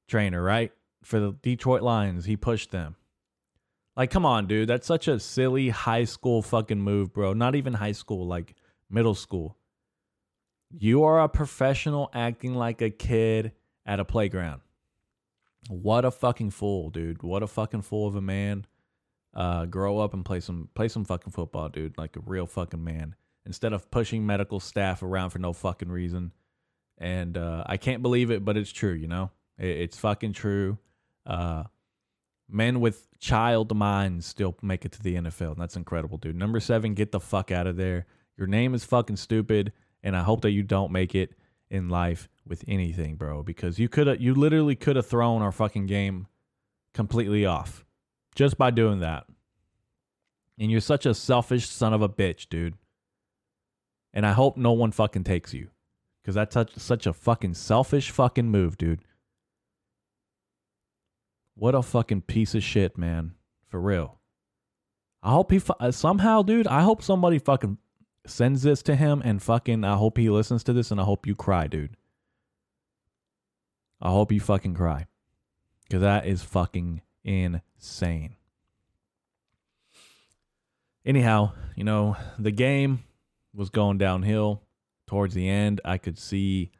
trainer, 0.08 0.42
right? 0.42 0.72
For 1.02 1.20
the 1.20 1.32
Detroit 1.42 1.82
Lions, 1.82 2.24
he 2.24 2.36
pushed 2.36 2.70
them. 2.70 2.96
Like, 3.96 4.10
come 4.10 4.26
on, 4.26 4.46
dude. 4.46 4.68
That's 4.68 4.86
such 4.86 5.08
a 5.08 5.18
silly 5.18 5.70
high 5.70 6.04
school 6.04 6.42
fucking 6.42 6.80
move, 6.80 7.12
bro. 7.12 7.32
Not 7.32 7.54
even 7.54 7.74
high 7.74 7.92
school, 7.92 8.26
like 8.26 8.54
middle 8.90 9.14
school. 9.14 9.56
You 10.70 11.04
are 11.04 11.20
a 11.20 11.28
professional 11.28 12.10
acting 12.12 12.54
like 12.54 12.82
a 12.82 12.90
kid 12.90 13.52
at 13.86 14.00
a 14.00 14.04
playground. 14.04 14.60
What 15.68 16.04
a 16.04 16.10
fucking 16.10 16.50
fool, 16.50 16.90
dude. 16.90 17.22
What 17.22 17.42
a 17.42 17.46
fucking 17.46 17.82
fool 17.82 18.06
of 18.06 18.16
a 18.16 18.20
man. 18.20 18.66
Uh, 19.36 19.66
grow 19.66 19.98
up 19.98 20.14
and 20.14 20.24
play 20.24 20.40
some 20.40 20.70
play 20.74 20.88
some 20.88 21.04
fucking 21.04 21.30
football, 21.30 21.68
dude, 21.68 21.98
like 21.98 22.16
a 22.16 22.20
real 22.20 22.46
fucking 22.46 22.82
man. 22.82 23.14
Instead 23.44 23.74
of 23.74 23.90
pushing 23.90 24.24
medical 24.24 24.58
staff 24.60 25.02
around 25.02 25.30
for 25.30 25.38
no 25.38 25.52
fucking 25.52 25.90
reason. 25.90 26.32
And 26.98 27.36
uh, 27.36 27.62
I 27.66 27.76
can't 27.76 28.02
believe 28.02 28.30
it, 28.30 28.46
but 28.46 28.56
it's 28.56 28.72
true. 28.72 28.94
You 28.94 29.08
know, 29.08 29.30
it, 29.58 29.68
it's 29.68 29.98
fucking 29.98 30.32
true. 30.32 30.78
Uh, 31.26 31.64
men 32.48 32.80
with 32.80 33.06
child 33.18 33.76
minds 33.76 34.24
still 34.24 34.56
make 34.62 34.86
it 34.86 34.92
to 34.92 35.02
the 35.02 35.16
NFL, 35.16 35.52
and 35.52 35.60
that's 35.60 35.76
incredible, 35.76 36.16
dude. 36.16 36.34
Number 36.34 36.58
seven, 36.58 36.94
get 36.94 37.12
the 37.12 37.20
fuck 37.20 37.52
out 37.52 37.66
of 37.66 37.76
there. 37.76 38.06
Your 38.38 38.46
name 38.46 38.74
is 38.74 38.84
fucking 38.86 39.16
stupid, 39.16 39.72
and 40.02 40.16
I 40.16 40.22
hope 40.22 40.40
that 40.42 40.52
you 40.52 40.62
don't 40.62 40.92
make 40.92 41.14
it 41.14 41.34
in 41.68 41.90
life 41.90 42.30
with 42.46 42.64
anything, 42.66 43.16
bro, 43.16 43.42
because 43.42 43.78
you 43.78 43.90
could 43.90 44.20
you 44.20 44.34
literally 44.34 44.76
could 44.76 44.96
have 44.96 45.06
thrown 45.06 45.42
our 45.42 45.52
fucking 45.52 45.86
game 45.86 46.26
completely 46.94 47.44
off 47.44 47.85
just 48.36 48.56
by 48.56 48.70
doing 48.70 49.00
that. 49.00 49.24
And 50.58 50.70
you're 50.70 50.80
such 50.80 51.06
a 51.06 51.14
selfish 51.14 51.68
son 51.68 51.92
of 51.92 52.02
a 52.02 52.08
bitch, 52.08 52.48
dude. 52.48 52.74
And 54.12 54.24
I 54.24 54.32
hope 54.32 54.56
no 54.56 54.72
one 54.72 54.92
fucking 54.92 55.24
takes 55.24 55.52
you. 55.52 55.68
Because 56.22 56.34
that's 56.34 56.82
such, 56.82 57.06
a 57.06 57.12
fucking 57.12 57.54
selfish 57.54 58.10
fucking 58.10 58.48
move, 58.48 58.78
dude. 58.78 59.00
What 61.54 61.74
a 61.74 61.82
fucking 61.82 62.22
piece 62.22 62.54
of 62.54 62.62
shit, 62.62 62.98
man. 62.98 63.32
For 63.68 63.80
real. 63.80 64.18
I 65.22 65.30
hope 65.30 65.50
he 65.50 65.60
uh, 65.80 65.90
somehow, 65.90 66.42
dude. 66.42 66.66
I 66.66 66.82
hope 66.82 67.02
somebody 67.02 67.38
fucking 67.38 67.78
sends 68.26 68.62
this 68.62 68.82
to 68.82 68.96
him 68.96 69.22
and 69.24 69.42
fucking. 69.42 69.84
I 69.84 69.96
hope 69.96 70.18
he 70.18 70.30
listens 70.30 70.62
to 70.64 70.72
this 70.72 70.90
and 70.90 71.00
I 71.00 71.04
hope 71.04 71.26
you 71.26 71.34
cry, 71.34 71.66
dude. 71.66 71.96
I 74.00 74.10
hope 74.10 74.32
you 74.32 74.40
fucking 74.40 74.74
cry. 74.74 75.06
Because 75.84 76.02
that 76.02 76.26
is 76.26 76.42
fucking 76.42 77.02
insane. 77.26 78.36
Anyhow, 81.04 81.52
you 81.74 81.84
know, 81.84 82.16
the 82.38 82.50
game 82.50 83.04
was 83.54 83.70
going 83.70 83.98
downhill 83.98 84.62
towards 85.06 85.34
the 85.34 85.48
end. 85.48 85.80
I 85.84 85.98
could 85.98 86.18
see 86.18 86.70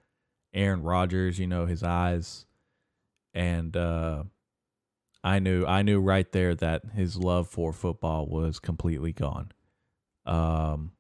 Aaron 0.55 0.83
Rodgers, 0.83 1.38
you 1.38 1.47
know, 1.47 1.67
his 1.67 1.83
eyes 1.83 2.47
and 3.35 3.76
uh 3.76 4.25
I 5.23 5.41
knew 5.41 5.67
I 5.67 5.83
knew 5.83 6.00
right 6.00 6.31
there 6.33 6.55
that 6.55 6.83
his 6.95 7.17
love 7.17 7.49
for 7.49 7.73
football 7.73 8.26
was 8.26 8.59
completely 8.59 9.12
gone. 9.12 9.53
Um 10.25 10.93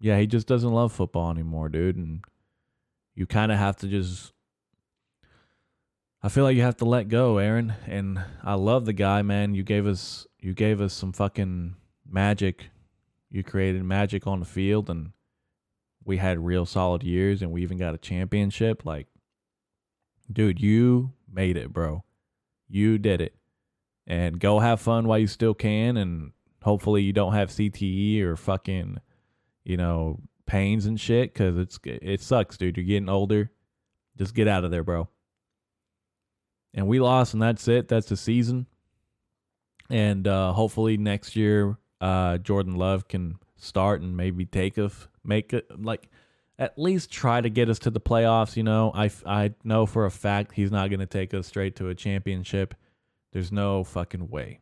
yeah, 0.00 0.18
he 0.18 0.26
just 0.26 0.48
doesn't 0.48 0.72
love 0.72 0.92
football 0.92 1.30
anymore, 1.30 1.68
dude, 1.68 1.96
and 1.96 2.24
you 3.14 3.26
kind 3.26 3.52
of 3.52 3.58
have 3.58 3.76
to 3.78 3.86
just 3.88 4.32
I 6.24 6.28
feel 6.28 6.44
like 6.44 6.54
you 6.56 6.62
have 6.62 6.76
to 6.76 6.84
let 6.84 7.08
go, 7.08 7.38
Aaron. 7.38 7.74
And 7.86 8.22
I 8.44 8.54
love 8.54 8.84
the 8.84 8.92
guy, 8.92 9.22
man. 9.22 9.54
You 9.54 9.64
gave 9.64 9.86
us 9.86 10.26
you 10.38 10.54
gave 10.54 10.80
us 10.80 10.92
some 10.92 11.12
fucking 11.12 11.74
magic. 12.08 12.68
You 13.28 13.42
created 13.42 13.82
magic 13.82 14.26
on 14.26 14.40
the 14.40 14.46
field 14.46 14.88
and 14.88 15.12
we 16.04 16.18
had 16.18 16.38
real 16.38 16.66
solid 16.66 17.02
years 17.02 17.42
and 17.42 17.50
we 17.50 17.62
even 17.62 17.78
got 17.78 17.94
a 17.94 17.98
championship. 17.98 18.84
Like, 18.84 19.08
dude, 20.30 20.60
you 20.60 21.12
made 21.30 21.56
it, 21.56 21.72
bro. 21.72 22.04
You 22.68 22.98
did 22.98 23.20
it. 23.20 23.34
And 24.06 24.38
go 24.38 24.60
have 24.60 24.80
fun 24.80 25.06
while 25.08 25.18
you 25.18 25.26
still 25.26 25.54
can. 25.54 25.96
And 25.96 26.32
hopefully 26.62 27.02
you 27.02 27.12
don't 27.12 27.34
have 27.34 27.50
CTE 27.50 28.20
or 28.22 28.36
fucking, 28.36 28.98
you 29.64 29.76
know, 29.76 30.20
pains 30.46 30.86
and 30.86 31.00
shit 31.00 31.32
because 31.32 31.58
it's 31.58 31.80
it 31.84 32.20
sucks, 32.20 32.56
dude. 32.56 32.76
You're 32.76 32.86
getting 32.86 33.08
older. 33.08 33.50
Just 34.16 34.34
get 34.34 34.46
out 34.46 34.64
of 34.64 34.70
there, 34.70 34.84
bro. 34.84 35.08
And 36.74 36.86
we 36.86 37.00
lost, 37.00 37.34
and 37.34 37.42
that's 37.42 37.68
it. 37.68 37.88
That's 37.88 38.08
the 38.08 38.16
season. 38.16 38.66
And 39.90 40.26
uh, 40.26 40.52
hopefully 40.52 40.96
next 40.96 41.36
year, 41.36 41.76
uh, 42.00 42.38
Jordan 42.38 42.76
Love 42.76 43.08
can 43.08 43.38
start 43.56 44.00
and 44.00 44.16
maybe 44.16 44.46
take 44.46 44.78
us, 44.78 45.06
make 45.22 45.52
it 45.52 45.66
like 45.82 46.08
at 46.58 46.78
least 46.78 47.10
try 47.10 47.40
to 47.40 47.50
get 47.50 47.68
us 47.68 47.78
to 47.80 47.90
the 47.90 48.00
playoffs. 48.00 48.56
You 48.56 48.62
know, 48.62 48.90
I, 48.94 49.10
I 49.26 49.54
know 49.64 49.84
for 49.86 50.06
a 50.06 50.10
fact 50.10 50.52
he's 50.52 50.70
not 50.70 50.88
going 50.88 51.00
to 51.00 51.06
take 51.06 51.34
us 51.34 51.46
straight 51.46 51.76
to 51.76 51.88
a 51.88 51.94
championship. 51.94 52.74
There's 53.32 53.52
no 53.52 53.84
fucking 53.84 54.28
way. 54.28 54.60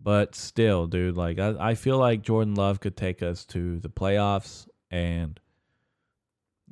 But 0.00 0.34
still, 0.34 0.86
dude, 0.86 1.16
like 1.16 1.38
I, 1.38 1.54
I 1.58 1.74
feel 1.74 1.98
like 1.98 2.22
Jordan 2.22 2.54
Love 2.54 2.80
could 2.80 2.96
take 2.96 3.22
us 3.22 3.44
to 3.46 3.78
the 3.78 3.88
playoffs 3.88 4.68
and 4.90 5.40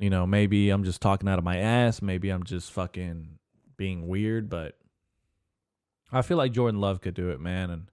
you 0.02 0.11
know, 0.11 0.26
maybe 0.26 0.71
I'm 0.71 0.82
just 0.82 1.00
talking 1.00 1.28
out 1.28 1.38
of 1.38 1.44
my 1.44 1.59
ass, 1.59 2.02
maybe 2.02 2.30
I'm 2.30 2.42
just 2.42 2.73
fucking 2.73 3.38
being 3.76 4.09
weird, 4.09 4.50
but 4.50 4.76
I 6.11 6.23
feel 6.23 6.37
like 6.37 6.50
Jordan 6.50 6.80
Love 6.80 7.00
could 7.00 7.14
do 7.14 7.30
it, 7.30 7.38
man, 7.38 7.71
and 7.71 7.90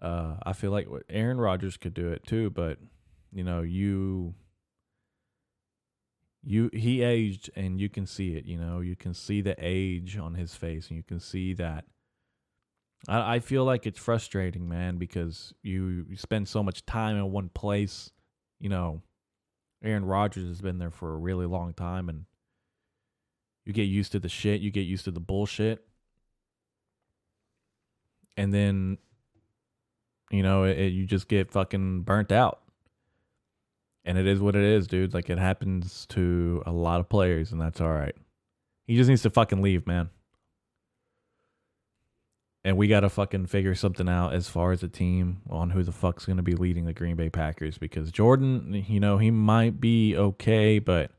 uh, 0.00 0.36
I 0.42 0.54
feel 0.54 0.70
like 0.70 0.88
Aaron 1.10 1.38
Rodgers 1.38 1.76
could 1.76 1.92
do 1.92 2.08
it 2.08 2.24
too, 2.26 2.48
but 2.48 2.78
you 3.30 3.44
know, 3.44 3.60
you 3.60 4.36
you 6.42 6.70
he 6.72 7.02
aged 7.02 7.50
and 7.54 7.78
you 7.78 7.90
can 7.90 8.06
see 8.06 8.34
it, 8.34 8.46
you 8.46 8.56
know, 8.56 8.80
you 8.80 8.96
can 8.96 9.12
see 9.12 9.42
the 9.42 9.54
age 9.58 10.16
on 10.16 10.32
his 10.32 10.54
face 10.54 10.88
and 10.88 10.96
you 10.96 11.02
can 11.02 11.20
see 11.20 11.52
that 11.52 11.84
I, 13.06 13.34
I 13.34 13.40
feel 13.40 13.66
like 13.66 13.86
it's 13.86 13.98
frustrating, 13.98 14.66
man, 14.66 14.96
because 14.96 15.52
you, 15.62 16.06
you 16.08 16.16
spend 16.16 16.48
so 16.48 16.62
much 16.62 16.86
time 16.86 17.16
in 17.16 17.30
one 17.30 17.50
place. 17.50 18.10
You 18.60 18.70
know, 18.70 19.02
Aaron 19.82 20.04
Rodgers 20.04 20.48
has 20.48 20.60
been 20.60 20.78
there 20.78 20.90
for 20.90 21.14
a 21.14 21.16
really 21.16 21.46
long 21.46 21.72
time, 21.72 22.08
and 22.08 22.24
you 23.64 23.72
get 23.72 23.84
used 23.84 24.12
to 24.12 24.18
the 24.18 24.28
shit, 24.28 24.60
you 24.60 24.70
get 24.70 24.80
used 24.86 25.04
to 25.04 25.10
the 25.10 25.20
bullshit, 25.20 25.86
and 28.36 28.52
then 28.52 28.98
you 30.30 30.42
know 30.42 30.64
it, 30.64 30.78
it, 30.78 30.92
you 30.92 31.06
just 31.06 31.28
get 31.28 31.50
fucking 31.50 32.02
burnt 32.02 32.32
out. 32.32 32.60
And 34.04 34.16
it 34.16 34.26
is 34.26 34.40
what 34.40 34.56
it 34.56 34.64
is, 34.64 34.86
dude. 34.86 35.12
Like 35.12 35.28
it 35.28 35.38
happens 35.38 36.06
to 36.10 36.62
a 36.66 36.72
lot 36.72 37.00
of 37.00 37.08
players, 37.08 37.52
and 37.52 37.60
that's 37.60 37.80
all 37.80 37.92
right. 37.92 38.16
He 38.86 38.96
just 38.96 39.08
needs 39.08 39.22
to 39.22 39.30
fucking 39.30 39.60
leave, 39.60 39.86
man 39.86 40.08
and 42.68 42.76
we 42.76 42.86
got 42.86 43.00
to 43.00 43.08
fucking 43.08 43.46
figure 43.46 43.74
something 43.74 44.10
out 44.10 44.34
as 44.34 44.50
far 44.50 44.72
as 44.72 44.82
a 44.82 44.88
team 44.88 45.40
on 45.48 45.70
who 45.70 45.82
the 45.82 45.90
fuck's 45.90 46.26
going 46.26 46.36
to 46.36 46.42
be 46.42 46.54
leading 46.54 46.84
the 46.84 46.92
Green 46.92 47.16
Bay 47.16 47.30
Packers 47.30 47.78
because 47.78 48.12
Jordan, 48.12 48.84
you 48.86 49.00
know, 49.00 49.16
he 49.16 49.30
might 49.30 49.80
be 49.80 50.14
okay, 50.14 50.78
but 50.78 51.10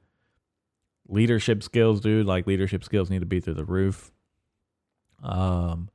leadership 1.07 1.63
skills, 1.63 2.01
dude, 2.01 2.27
like 2.27 2.45
leadership 2.45 2.83
skills 2.83 3.09
need 3.09 3.21
to 3.21 3.25
be 3.25 3.39
through 3.39 3.55
the 3.55 3.65
roof. 3.65 4.11
Um, 5.23 5.89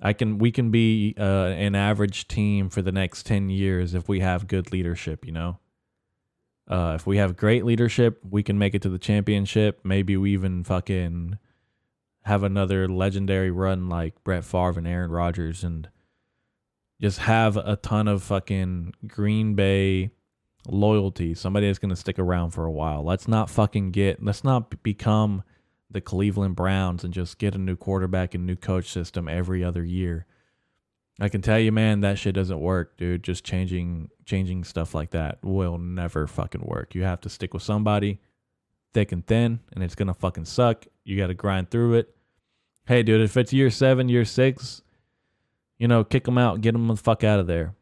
I 0.00 0.12
can 0.12 0.38
we 0.38 0.52
can 0.52 0.70
be 0.70 1.16
uh, 1.18 1.46
an 1.56 1.74
average 1.74 2.28
team 2.28 2.70
for 2.70 2.80
the 2.80 2.92
next 2.92 3.26
10 3.26 3.50
years 3.50 3.92
if 3.92 4.08
we 4.08 4.20
have 4.20 4.46
good 4.46 4.70
leadership, 4.70 5.26
you 5.26 5.32
know. 5.32 5.58
Uh, 6.68 6.92
if 6.94 7.08
we 7.08 7.16
have 7.16 7.36
great 7.36 7.64
leadership, 7.64 8.20
we 8.30 8.44
can 8.44 8.56
make 8.56 8.76
it 8.76 8.82
to 8.82 8.88
the 8.88 9.00
championship. 9.00 9.80
Maybe 9.82 10.16
we 10.16 10.32
even 10.32 10.62
fucking 10.62 11.40
have 12.24 12.42
another 12.42 12.88
legendary 12.88 13.50
run 13.50 13.88
like 13.88 14.22
Brett 14.24 14.44
Favre 14.44 14.78
and 14.78 14.88
Aaron 14.88 15.10
Rodgers 15.10 15.62
and 15.62 15.88
just 17.00 17.18
have 17.18 17.56
a 17.56 17.76
ton 17.76 18.08
of 18.08 18.22
fucking 18.22 18.94
Green 19.06 19.54
Bay 19.54 20.10
loyalty. 20.66 21.34
Somebody 21.34 21.66
that's 21.66 21.78
going 21.78 21.90
to 21.90 21.96
stick 21.96 22.18
around 22.18 22.50
for 22.50 22.64
a 22.64 22.72
while. 22.72 23.04
Let's 23.04 23.28
not 23.28 23.50
fucking 23.50 23.90
get, 23.90 24.22
let's 24.22 24.42
not 24.42 24.82
become 24.82 25.42
the 25.90 26.00
Cleveland 26.00 26.56
Browns 26.56 27.04
and 27.04 27.12
just 27.12 27.38
get 27.38 27.54
a 27.54 27.58
new 27.58 27.76
quarterback 27.76 28.34
and 28.34 28.46
new 28.46 28.56
coach 28.56 28.90
system 28.90 29.28
every 29.28 29.62
other 29.62 29.84
year. 29.84 30.26
I 31.20 31.28
can 31.28 31.42
tell 31.42 31.58
you, 31.58 31.70
man, 31.70 32.00
that 32.00 32.18
shit 32.18 32.34
doesn't 32.34 32.58
work, 32.58 32.96
dude. 32.96 33.22
Just 33.22 33.44
changing 33.44 34.10
changing 34.24 34.64
stuff 34.64 34.94
like 34.94 35.10
that 35.10 35.38
will 35.44 35.78
never 35.78 36.26
fucking 36.26 36.62
work. 36.64 36.94
You 36.94 37.04
have 37.04 37.20
to 37.20 37.28
stick 37.28 37.54
with 37.54 37.62
somebody 37.62 38.18
thick 38.94 39.12
and 39.12 39.26
thin, 39.26 39.60
and 39.72 39.84
it's 39.84 39.94
gonna 39.94 40.14
fucking 40.14 40.46
suck. 40.46 40.86
You 41.04 41.16
got 41.16 41.26
to 41.26 41.34
grind 41.34 41.70
through 41.70 41.94
it. 41.94 42.16
Hey, 42.86 43.02
dude, 43.02 43.22
if 43.22 43.36
it's 43.38 43.52
year 43.52 43.70
seven, 43.70 44.10
year 44.10 44.26
six, 44.26 44.82
you 45.78 45.88
know, 45.88 46.04
kick 46.04 46.24
them 46.24 46.36
out, 46.36 46.60
get 46.60 46.72
them 46.72 46.86
the 46.88 46.96
fuck 46.96 47.24
out 47.24 47.40
of 47.40 47.46
there. 47.46 47.74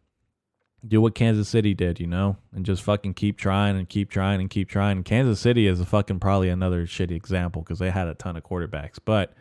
Do 0.86 1.00
what 1.00 1.14
Kansas 1.14 1.48
City 1.48 1.74
did, 1.74 1.98
you 1.98 2.06
know, 2.06 2.36
and 2.52 2.64
just 2.64 2.82
fucking 2.82 3.14
keep 3.14 3.36
trying 3.36 3.76
and 3.76 3.88
keep 3.88 4.10
trying 4.10 4.40
and 4.40 4.48
keep 4.48 4.68
trying. 4.68 5.02
Kansas 5.02 5.40
City 5.40 5.66
is 5.66 5.80
a 5.80 5.86
fucking 5.86 6.20
probably 6.20 6.48
another 6.48 6.86
shitty 6.86 7.12
example 7.12 7.62
because 7.62 7.78
they 7.80 7.90
had 7.90 8.08
a 8.08 8.14
ton 8.14 8.36
of 8.36 8.44
quarterbacks, 8.44 8.98
but 9.04 9.32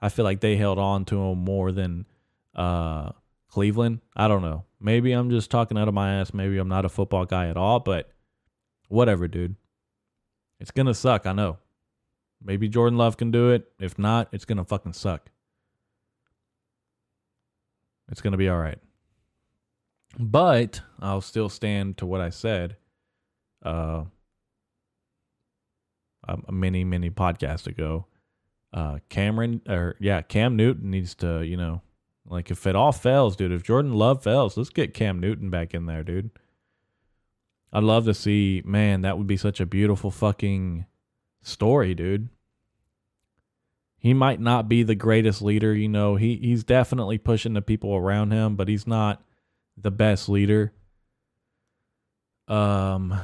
I 0.00 0.08
feel 0.08 0.24
like 0.24 0.40
they 0.40 0.56
held 0.56 0.78
on 0.78 1.04
to 1.06 1.16
them 1.16 1.38
more 1.38 1.72
than 1.72 2.06
uh, 2.54 3.10
Cleveland. 3.48 4.00
I 4.16 4.28
don't 4.28 4.42
know. 4.42 4.64
Maybe 4.80 5.12
I'm 5.12 5.30
just 5.30 5.50
talking 5.50 5.78
out 5.78 5.88
of 5.88 5.94
my 5.94 6.14
ass. 6.14 6.32
Maybe 6.32 6.58
I'm 6.58 6.68
not 6.68 6.84
a 6.84 6.88
football 6.88 7.24
guy 7.24 7.48
at 7.48 7.56
all, 7.56 7.80
but 7.80 8.10
whatever, 8.88 9.26
dude. 9.26 9.56
It's 10.60 10.70
gonna 10.70 10.94
suck. 10.94 11.26
I 11.26 11.32
know. 11.32 11.58
Maybe 12.42 12.68
Jordan 12.68 12.98
Love 12.98 13.16
can 13.16 13.30
do 13.30 13.50
it. 13.50 13.70
If 13.78 13.98
not, 13.98 14.28
it's 14.32 14.44
gonna 14.44 14.64
fucking 14.64 14.92
suck. 14.92 15.30
It's 18.10 18.20
gonna 18.20 18.36
be 18.36 18.48
all 18.48 18.58
right. 18.58 18.78
But 20.18 20.80
I'll 21.00 21.20
still 21.20 21.48
stand 21.48 21.98
to 21.98 22.06
what 22.06 22.20
I 22.20 22.30
said. 22.30 22.76
Uh, 23.62 24.04
a 26.26 26.52
many 26.52 26.84
many 26.84 27.10
podcast 27.10 27.66
ago. 27.66 28.06
Uh, 28.72 28.98
Cameron 29.08 29.62
or 29.68 29.96
yeah, 29.98 30.22
Cam 30.22 30.56
Newton 30.56 30.90
needs 30.90 31.14
to 31.16 31.42
you 31.42 31.56
know, 31.56 31.82
like 32.26 32.50
if 32.50 32.66
it 32.66 32.76
all 32.76 32.92
fails, 32.92 33.36
dude. 33.36 33.52
If 33.52 33.62
Jordan 33.62 33.94
Love 33.94 34.22
fails, 34.22 34.56
let's 34.56 34.70
get 34.70 34.94
Cam 34.94 35.18
Newton 35.18 35.50
back 35.50 35.74
in 35.74 35.86
there, 35.86 36.02
dude. 36.02 36.30
I'd 37.72 37.84
love 37.84 38.06
to 38.06 38.14
see, 38.14 38.62
man, 38.64 39.02
that 39.02 39.18
would 39.18 39.26
be 39.26 39.36
such 39.36 39.60
a 39.60 39.66
beautiful 39.66 40.10
fucking 40.10 40.86
story, 41.42 41.94
dude. 41.94 42.28
He 43.98 44.14
might 44.14 44.40
not 44.40 44.68
be 44.68 44.82
the 44.82 44.94
greatest 44.94 45.42
leader, 45.42 45.74
you 45.74 45.88
know. 45.88 46.16
He 46.16 46.36
he's 46.36 46.64
definitely 46.64 47.18
pushing 47.18 47.54
the 47.54 47.62
people 47.62 47.94
around 47.94 48.30
him, 48.30 48.56
but 48.56 48.68
he's 48.68 48.86
not 48.86 49.22
the 49.76 49.90
best 49.90 50.28
leader. 50.28 50.72
Um 52.46 53.18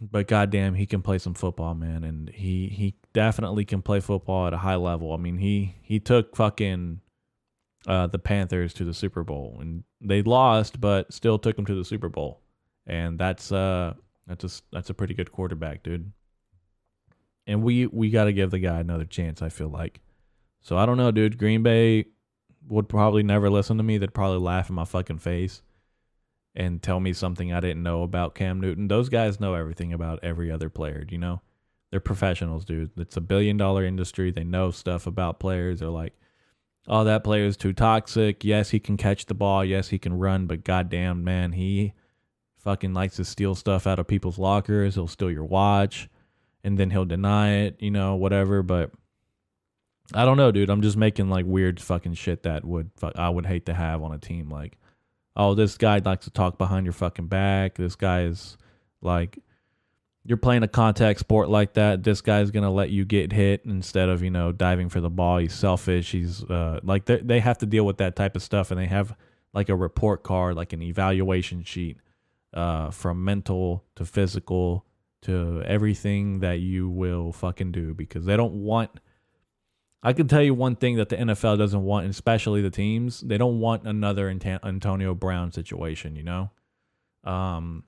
but 0.00 0.28
goddamn, 0.28 0.74
he 0.74 0.86
can 0.86 1.02
play 1.02 1.18
some 1.18 1.34
football, 1.34 1.74
man, 1.74 2.04
and 2.04 2.28
he 2.28 2.68
he 2.68 2.94
definitely 3.12 3.64
can 3.64 3.82
play 3.82 4.00
football 4.00 4.46
at 4.46 4.52
a 4.52 4.58
high 4.58 4.76
level. 4.76 5.12
I 5.12 5.16
mean, 5.16 5.38
he 5.38 5.74
he 5.82 5.98
took 5.98 6.36
fucking 6.36 7.00
uh, 7.86 8.06
the 8.06 8.18
Panthers 8.18 8.74
to 8.74 8.84
the 8.84 8.94
Super 8.94 9.24
Bowl, 9.24 9.58
and 9.60 9.82
they 10.00 10.22
lost, 10.22 10.80
but 10.80 11.12
still 11.12 11.38
took 11.38 11.56
them 11.56 11.64
to 11.66 11.74
the 11.74 11.84
Super 11.84 12.08
Bowl 12.08 12.42
and 12.88 13.18
that's 13.18 13.52
uh 13.52 13.92
that's 14.26 14.44
a 14.44 14.62
that's 14.72 14.90
a 14.90 14.94
pretty 14.94 15.14
good 15.14 15.30
quarterback, 15.30 15.82
dude. 15.82 16.10
And 17.48 17.62
we 17.62 17.86
we 17.86 18.10
got 18.10 18.24
to 18.24 18.32
give 18.32 18.50
the 18.52 18.58
guy 18.60 18.78
another 18.78 19.06
chance. 19.06 19.42
I 19.42 19.48
feel 19.48 19.70
like. 19.70 20.00
So 20.60 20.76
I 20.76 20.86
don't 20.86 20.98
know, 20.98 21.10
dude. 21.10 21.38
Green 21.38 21.62
Bay 21.62 22.04
would 22.68 22.88
probably 22.88 23.22
never 23.22 23.48
listen 23.48 23.78
to 23.78 23.82
me. 23.82 23.96
They'd 23.96 24.12
probably 24.14 24.38
laugh 24.38 24.68
in 24.68 24.74
my 24.74 24.84
fucking 24.84 25.18
face 25.18 25.62
and 26.54 26.82
tell 26.82 27.00
me 27.00 27.14
something 27.14 27.52
I 27.52 27.60
didn't 27.60 27.82
know 27.82 28.02
about 28.02 28.34
Cam 28.34 28.60
Newton. 28.60 28.88
Those 28.88 29.08
guys 29.08 29.40
know 29.40 29.54
everything 29.54 29.94
about 29.94 30.20
every 30.22 30.50
other 30.50 30.68
player. 30.68 31.06
You 31.08 31.16
know, 31.16 31.40
they're 31.90 32.00
professionals, 32.00 32.66
dude. 32.66 32.90
It's 32.98 33.16
a 33.16 33.22
billion 33.22 33.56
dollar 33.56 33.84
industry. 33.84 34.30
They 34.30 34.44
know 34.44 34.70
stuff 34.70 35.06
about 35.06 35.40
players. 35.40 35.80
They're 35.80 35.88
like, 35.88 36.12
oh, 36.86 37.04
that 37.04 37.24
player 37.24 37.46
is 37.46 37.56
too 37.56 37.72
toxic. 37.72 38.44
Yes, 38.44 38.70
he 38.70 38.78
can 38.78 38.98
catch 38.98 39.24
the 39.24 39.34
ball. 39.34 39.64
Yes, 39.64 39.88
he 39.88 39.98
can 39.98 40.18
run. 40.18 40.46
But 40.46 40.64
goddamn, 40.64 41.24
man, 41.24 41.52
he 41.52 41.94
fucking 42.58 42.92
likes 42.92 43.16
to 43.16 43.24
steal 43.24 43.54
stuff 43.54 43.86
out 43.86 43.98
of 43.98 44.06
people's 44.06 44.38
lockers. 44.38 44.96
He'll 44.96 45.08
steal 45.08 45.30
your 45.30 45.44
watch 45.44 46.10
and 46.68 46.78
then 46.78 46.90
he'll 46.90 47.06
deny 47.06 47.62
it, 47.62 47.76
you 47.80 47.90
know, 47.90 48.14
whatever. 48.14 48.62
But 48.62 48.92
I 50.14 50.24
don't 50.24 50.36
know, 50.36 50.52
dude. 50.52 50.70
I'm 50.70 50.82
just 50.82 50.96
making 50.96 51.30
like 51.30 51.46
weird 51.46 51.80
fucking 51.80 52.14
shit 52.14 52.42
that 52.44 52.64
would 52.64 52.90
I 53.16 53.30
would 53.30 53.46
hate 53.46 53.66
to 53.66 53.74
have 53.74 54.02
on 54.02 54.12
a 54.12 54.18
team. 54.18 54.50
Like, 54.50 54.78
oh, 55.34 55.54
this 55.54 55.76
guy 55.78 55.98
likes 56.04 56.26
to 56.26 56.30
talk 56.30 56.58
behind 56.58 56.84
your 56.86 56.92
fucking 56.92 57.26
back. 57.26 57.76
This 57.76 57.96
guy 57.96 58.24
is 58.24 58.58
like, 59.00 59.38
you're 60.24 60.36
playing 60.36 60.62
a 60.62 60.68
contact 60.68 61.20
sport 61.20 61.48
like 61.48 61.72
that. 61.74 62.02
This 62.02 62.20
guy's 62.20 62.50
gonna 62.50 62.70
let 62.70 62.90
you 62.90 63.06
get 63.06 63.32
hit 63.32 63.62
instead 63.64 64.10
of 64.10 64.22
you 64.22 64.30
know 64.30 64.52
diving 64.52 64.90
for 64.90 65.00
the 65.00 65.10
ball. 65.10 65.38
He's 65.38 65.54
selfish. 65.54 66.12
He's 66.12 66.44
uh, 66.44 66.80
like 66.82 67.06
they 67.06 67.40
have 67.40 67.58
to 67.58 67.66
deal 67.66 67.86
with 67.86 67.96
that 67.96 68.14
type 68.14 68.36
of 68.36 68.42
stuff, 68.42 68.70
and 68.70 68.78
they 68.78 68.86
have 68.86 69.16
like 69.54 69.70
a 69.70 69.74
report 69.74 70.22
card, 70.22 70.54
like 70.54 70.74
an 70.74 70.82
evaluation 70.82 71.64
sheet 71.64 71.96
uh, 72.52 72.90
from 72.90 73.24
mental 73.24 73.84
to 73.96 74.04
physical 74.04 74.84
to 75.22 75.62
everything 75.64 76.40
that 76.40 76.60
you 76.60 76.88
will 76.88 77.32
fucking 77.32 77.72
do 77.72 77.94
because 77.94 78.24
they 78.24 78.36
don't 78.36 78.54
want 78.54 78.90
I 80.02 80.12
can 80.12 80.28
tell 80.28 80.42
you 80.42 80.54
one 80.54 80.76
thing 80.76 80.96
that 80.96 81.08
the 81.08 81.16
NFL 81.16 81.58
doesn't 81.58 81.82
want, 81.82 82.08
especially 82.08 82.62
the 82.62 82.70
teams, 82.70 83.20
they 83.20 83.36
don't 83.36 83.58
want 83.58 83.84
another 83.84 84.28
Antonio 84.28 85.12
Brown 85.12 85.50
situation. 85.50 86.14
You 86.14 86.22
know, 86.22 86.50
um, 87.24 87.82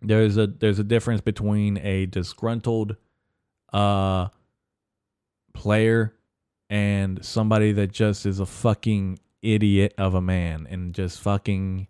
there's 0.00 0.36
a 0.36 0.48
there's 0.48 0.80
a 0.80 0.84
difference 0.84 1.20
between 1.20 1.78
a 1.78 2.06
disgruntled 2.06 2.96
uh 3.72 4.28
player 5.54 6.14
and 6.68 7.24
somebody 7.24 7.72
that 7.72 7.92
just 7.92 8.26
is 8.26 8.40
a 8.40 8.46
fucking 8.46 9.18
idiot 9.42 9.94
of 9.96 10.14
a 10.14 10.20
man 10.20 10.66
and 10.68 10.94
just 10.94 11.20
fucking 11.20 11.86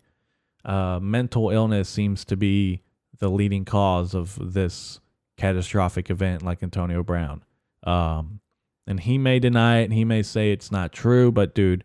uh 0.63 0.99
mental 1.01 1.49
illness 1.49 1.89
seems 1.89 2.23
to 2.23 2.37
be 2.37 2.82
the 3.19 3.29
leading 3.29 3.65
cause 3.65 4.13
of 4.13 4.53
this 4.53 4.99
catastrophic 5.37 6.09
event 6.09 6.41
like 6.43 6.63
Antonio 6.63 7.03
Brown. 7.03 7.43
Um 7.83 8.39
and 8.85 8.99
he 8.99 9.17
may 9.17 9.39
deny 9.39 9.79
it 9.79 9.85
and 9.85 9.93
he 9.93 10.03
may 10.03 10.21
say 10.21 10.51
it's 10.51 10.71
not 10.71 10.91
true, 10.91 11.31
but 11.31 11.55
dude, 11.55 11.83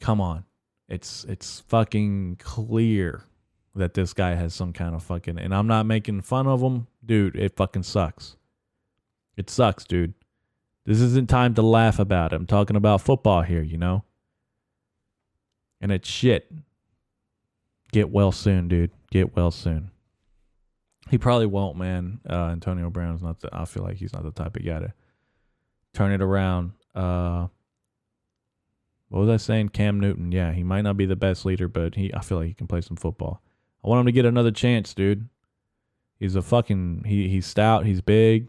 come 0.00 0.20
on. 0.20 0.44
It's 0.88 1.24
it's 1.24 1.60
fucking 1.60 2.36
clear 2.38 3.24
that 3.74 3.94
this 3.94 4.12
guy 4.12 4.34
has 4.34 4.54
some 4.54 4.72
kind 4.72 4.94
of 4.94 5.02
fucking 5.02 5.38
and 5.38 5.54
I'm 5.54 5.66
not 5.66 5.86
making 5.86 6.22
fun 6.22 6.46
of 6.46 6.60
him. 6.60 6.86
Dude, 7.04 7.36
it 7.36 7.56
fucking 7.56 7.84
sucks. 7.84 8.36
It 9.36 9.48
sucks, 9.48 9.84
dude. 9.84 10.14
This 10.84 11.00
isn't 11.00 11.28
time 11.28 11.54
to 11.54 11.62
laugh 11.62 11.98
about 11.98 12.32
it. 12.32 12.36
I'm 12.36 12.46
talking 12.46 12.76
about 12.76 13.00
football 13.00 13.42
here, 13.42 13.62
you 13.62 13.78
know? 13.78 14.04
And 15.80 15.92
it's 15.92 16.08
shit. 16.08 16.50
Get 17.92 18.10
well 18.10 18.32
soon, 18.32 18.68
dude. 18.68 18.90
Get 19.10 19.36
well 19.36 19.50
soon. 19.50 19.91
He 21.10 21.18
probably 21.18 21.46
won't, 21.46 21.76
man. 21.76 22.20
Uh, 22.28 22.46
Antonio 22.46 22.88
Brown's 22.90 23.22
not 23.22 23.40
the, 23.40 23.50
I 23.52 23.64
feel 23.64 23.82
like 23.82 23.96
he's 23.96 24.12
not 24.12 24.22
the 24.22 24.30
type 24.30 24.56
of 24.56 24.64
guy 24.64 24.80
to 24.80 24.92
turn 25.92 26.12
it 26.12 26.22
around. 26.22 26.72
Uh, 26.94 27.48
what 29.08 29.20
was 29.20 29.28
I 29.28 29.36
saying? 29.36 29.70
Cam 29.70 30.00
Newton. 30.00 30.32
Yeah, 30.32 30.52
he 30.52 30.62
might 30.62 30.82
not 30.82 30.96
be 30.96 31.04
the 31.04 31.16
best 31.16 31.44
leader, 31.44 31.68
but 31.68 31.94
he 31.96 32.12
I 32.14 32.20
feel 32.20 32.38
like 32.38 32.48
he 32.48 32.54
can 32.54 32.66
play 32.66 32.80
some 32.80 32.96
football. 32.96 33.42
I 33.84 33.88
want 33.88 34.00
him 34.00 34.06
to 34.06 34.12
get 34.12 34.24
another 34.24 34.50
chance, 34.50 34.94
dude. 34.94 35.28
He's 36.18 36.34
a 36.34 36.42
fucking 36.42 37.04
he 37.06 37.28
he's 37.28 37.46
stout, 37.46 37.84
he's 37.84 38.00
big. 38.00 38.48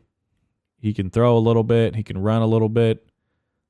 He 0.80 0.94
can 0.94 1.10
throw 1.10 1.38
a 1.38 1.40
little 1.40 1.64
bit, 1.64 1.96
he 1.96 2.04
can 2.04 2.18
run 2.18 2.42
a 2.42 2.48
little 2.48 2.70
bit. 2.70 3.06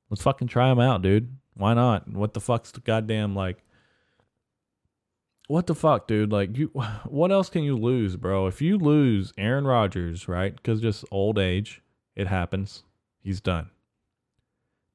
Let's 0.08 0.22
fucking 0.22 0.48
try 0.48 0.70
him 0.70 0.78
out, 0.78 1.02
dude. 1.02 1.36
Why 1.54 1.74
not? 1.74 2.08
What 2.08 2.34
the 2.34 2.40
fuck's 2.40 2.70
the 2.70 2.80
goddamn 2.80 3.34
like 3.34 3.64
what 5.46 5.66
the 5.66 5.74
fuck, 5.74 6.06
dude? 6.06 6.32
Like 6.32 6.56
you 6.56 6.66
what 7.04 7.32
else 7.32 7.48
can 7.48 7.62
you 7.62 7.76
lose, 7.76 8.16
bro? 8.16 8.46
If 8.46 8.62
you 8.62 8.78
lose 8.78 9.32
Aaron 9.38 9.66
Rodgers, 9.66 10.28
right? 10.28 10.60
Cuz 10.62 10.80
just 10.80 11.04
old 11.10 11.38
age, 11.38 11.82
it 12.16 12.26
happens. 12.26 12.84
He's 13.20 13.40
done. 13.40 13.70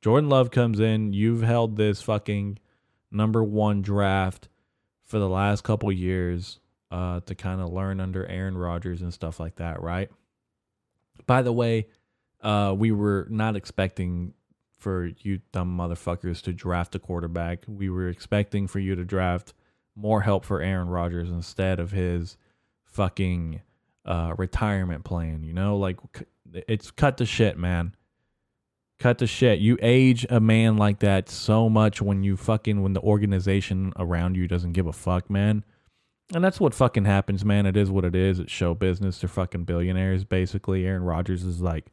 Jordan 0.01 0.29
Love 0.29 0.51
comes 0.51 0.79
in, 0.79 1.11
you've 1.11 1.41
held 1.41 1.75
this 1.75 2.01
fucking 2.01 2.57
number 3.11 3.43
1 3.43 3.81
draft 3.81 4.47
for 5.03 5.19
the 5.19 5.27
last 5.27 5.63
couple 5.63 5.91
years 5.91 6.59
uh, 6.89 7.19
to 7.21 7.35
kind 7.35 7.59
of 7.59 7.73
learn 7.73 7.99
under 7.99 8.25
Aaron 8.27 8.57
Rodgers 8.57 9.01
and 9.01 9.13
stuff 9.13 9.39
like 9.39 9.55
that, 9.57 9.81
right? 9.81 10.09
By 11.25 11.41
the 11.41 11.51
way, 11.51 11.87
uh, 12.41 12.73
we 12.77 12.91
were 12.91 13.27
not 13.29 13.55
expecting 13.55 14.33
for 14.77 15.11
you 15.19 15.41
dumb 15.51 15.77
motherfuckers 15.77 16.41
to 16.43 16.53
draft 16.53 16.95
a 16.95 16.99
quarterback. 16.99 17.63
We 17.67 17.89
were 17.89 18.07
expecting 18.07 18.67
for 18.67 18.79
you 18.79 18.95
to 18.95 19.03
draft 19.03 19.53
more 19.99 20.21
help 20.21 20.45
for 20.45 20.61
Aaron 20.61 20.87
Rodgers 20.87 21.29
instead 21.29 21.79
of 21.79 21.91
his 21.91 22.37
fucking 22.85 23.61
uh, 24.05 24.33
retirement 24.37 25.03
plan. 25.03 25.43
You 25.43 25.53
know, 25.53 25.77
like 25.77 25.97
it's 26.53 26.91
cut 26.91 27.17
to 27.17 27.25
shit, 27.25 27.57
man. 27.57 27.95
Cut 28.99 29.19
the 29.19 29.27
shit. 29.27 29.59
You 29.59 29.77
age 29.81 30.25
a 30.29 30.39
man 30.39 30.75
like 30.77 30.99
that 30.99 31.29
so 31.29 31.69
much 31.69 32.01
when 32.01 32.23
you 32.23 32.35
fucking 32.35 32.81
when 32.81 32.93
the 32.93 33.01
organization 33.01 33.93
around 33.97 34.35
you 34.35 34.47
doesn't 34.47 34.73
give 34.73 34.87
a 34.87 34.93
fuck, 34.93 35.29
man. 35.29 35.63
And 36.33 36.43
that's 36.43 36.59
what 36.59 36.73
fucking 36.73 37.05
happens, 37.05 37.43
man. 37.43 37.65
It 37.65 37.75
is 37.75 37.89
what 37.89 38.05
it 38.05 38.15
is. 38.15 38.39
It's 38.39 38.51
show 38.51 38.73
business. 38.73 39.19
They're 39.19 39.29
fucking 39.29 39.63
billionaires, 39.63 40.23
basically. 40.23 40.85
Aaron 40.85 41.03
Rodgers 41.03 41.43
is 41.43 41.61
like 41.61 41.85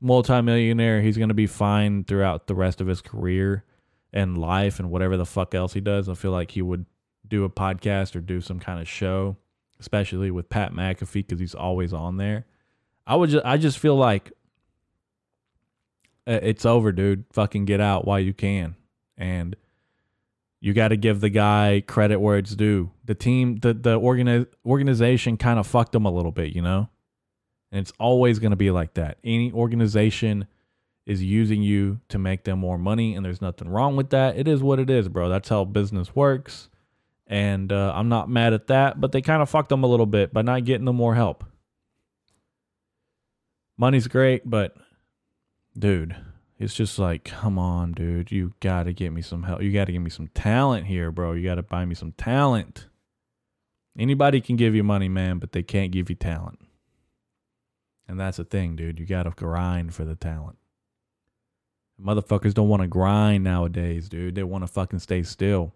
multimillionaire. 0.00 1.00
He's 1.00 1.16
gonna 1.16 1.34
be 1.34 1.46
fine 1.46 2.04
throughout 2.04 2.46
the 2.46 2.54
rest 2.54 2.80
of 2.80 2.86
his 2.86 3.00
career 3.00 3.64
and 4.12 4.38
life 4.38 4.78
and 4.78 4.90
whatever 4.90 5.16
the 5.16 5.26
fuck 5.26 5.54
else 5.54 5.72
he 5.72 5.80
does. 5.80 6.08
I 6.08 6.14
feel 6.14 6.32
like 6.32 6.50
he 6.52 6.62
would 6.62 6.86
do 7.28 7.44
a 7.44 7.50
podcast 7.50 8.16
or 8.16 8.20
do 8.20 8.40
some 8.40 8.58
kind 8.60 8.80
of 8.80 8.88
show, 8.88 9.36
especially 9.80 10.30
with 10.30 10.48
Pat 10.48 10.72
McAfee 10.72 11.26
because 11.26 11.40
he's 11.40 11.54
always 11.54 11.92
on 11.92 12.16
there. 12.16 12.46
I 13.06 13.16
would 13.16 13.30
just, 13.30 13.44
I 13.44 13.56
just 13.56 13.78
feel 13.78 13.96
like 13.96 14.32
it's 16.26 16.66
over, 16.66 16.92
dude. 16.92 17.24
Fucking 17.32 17.64
get 17.64 17.80
out 17.80 18.06
while 18.06 18.20
you 18.20 18.34
can. 18.34 18.74
And 19.16 19.56
you 20.60 20.72
got 20.72 20.88
to 20.88 20.96
give 20.96 21.20
the 21.20 21.28
guy 21.30 21.82
credit 21.86 22.18
where 22.18 22.38
it's 22.38 22.54
due. 22.54 22.90
The 23.04 23.14
team, 23.14 23.56
the 23.56 23.72
the 23.74 24.00
organi- 24.00 24.48
organization 24.64 25.36
kind 25.36 25.58
of 25.58 25.66
fucked 25.66 25.94
him 25.94 26.04
a 26.04 26.10
little 26.10 26.32
bit, 26.32 26.54
you 26.54 26.62
know? 26.62 26.88
And 27.70 27.80
it's 27.80 27.92
always 27.98 28.38
going 28.38 28.50
to 28.50 28.56
be 28.56 28.70
like 28.70 28.94
that. 28.94 29.18
Any 29.22 29.52
organization 29.52 30.46
is 31.04 31.22
using 31.22 31.62
you 31.62 32.00
to 32.08 32.18
make 32.18 32.44
them 32.44 32.58
more 32.58 32.78
money 32.78 33.14
and 33.14 33.24
there's 33.24 33.40
nothing 33.40 33.68
wrong 33.68 33.96
with 33.96 34.10
that. 34.10 34.36
It 34.36 34.48
is 34.48 34.62
what 34.62 34.80
it 34.80 34.90
is, 34.90 35.08
bro. 35.08 35.28
That's 35.28 35.48
how 35.48 35.64
business 35.64 36.16
works. 36.16 36.68
And 37.26 37.72
uh, 37.72 37.92
I'm 37.94 38.08
not 38.08 38.28
mad 38.28 38.52
at 38.52 38.68
that, 38.68 39.00
but 39.00 39.12
they 39.12 39.20
kind 39.20 39.42
of 39.42 39.50
fucked 39.50 39.68
them 39.68 39.82
a 39.82 39.88
little 39.88 40.06
bit 40.06 40.32
by 40.32 40.42
not 40.42 40.64
getting 40.64 40.84
them 40.84 40.96
more 40.96 41.14
help. 41.14 41.44
Money's 43.76 44.06
great, 44.06 44.48
but 44.48 44.76
dude, 45.76 46.16
it's 46.58 46.74
just 46.74 46.98
like, 46.98 47.24
come 47.24 47.58
on, 47.58 47.92
dude, 47.92 48.30
you 48.30 48.54
gotta 48.60 48.92
get 48.92 49.10
me 49.10 49.22
some 49.22 49.42
help. 49.42 49.60
You 49.60 49.72
gotta 49.72 49.92
give 49.92 50.02
me 50.02 50.10
some 50.10 50.28
talent 50.28 50.86
here, 50.86 51.10
bro. 51.10 51.32
You 51.32 51.44
gotta 51.44 51.62
buy 51.62 51.84
me 51.84 51.94
some 51.94 52.12
talent. 52.12 52.86
Anybody 53.98 54.40
can 54.40 54.56
give 54.56 54.74
you 54.74 54.84
money, 54.84 55.08
man, 55.08 55.38
but 55.38 55.52
they 55.52 55.62
can't 55.62 55.90
give 55.92 56.08
you 56.08 56.16
talent. 56.16 56.60
And 58.08 58.20
that's 58.20 58.36
the 58.36 58.44
thing, 58.44 58.76
dude. 58.76 59.00
You 59.00 59.06
gotta 59.06 59.30
grind 59.30 59.94
for 59.94 60.04
the 60.04 60.14
talent. 60.14 60.58
Motherfuckers 62.00 62.54
don't 62.54 62.68
want 62.68 62.82
to 62.82 62.88
grind 62.88 63.44
nowadays, 63.44 64.08
dude. 64.08 64.34
They 64.34 64.42
want 64.42 64.62
to 64.62 64.68
fucking 64.68 64.98
stay 64.98 65.22
still. 65.22 65.74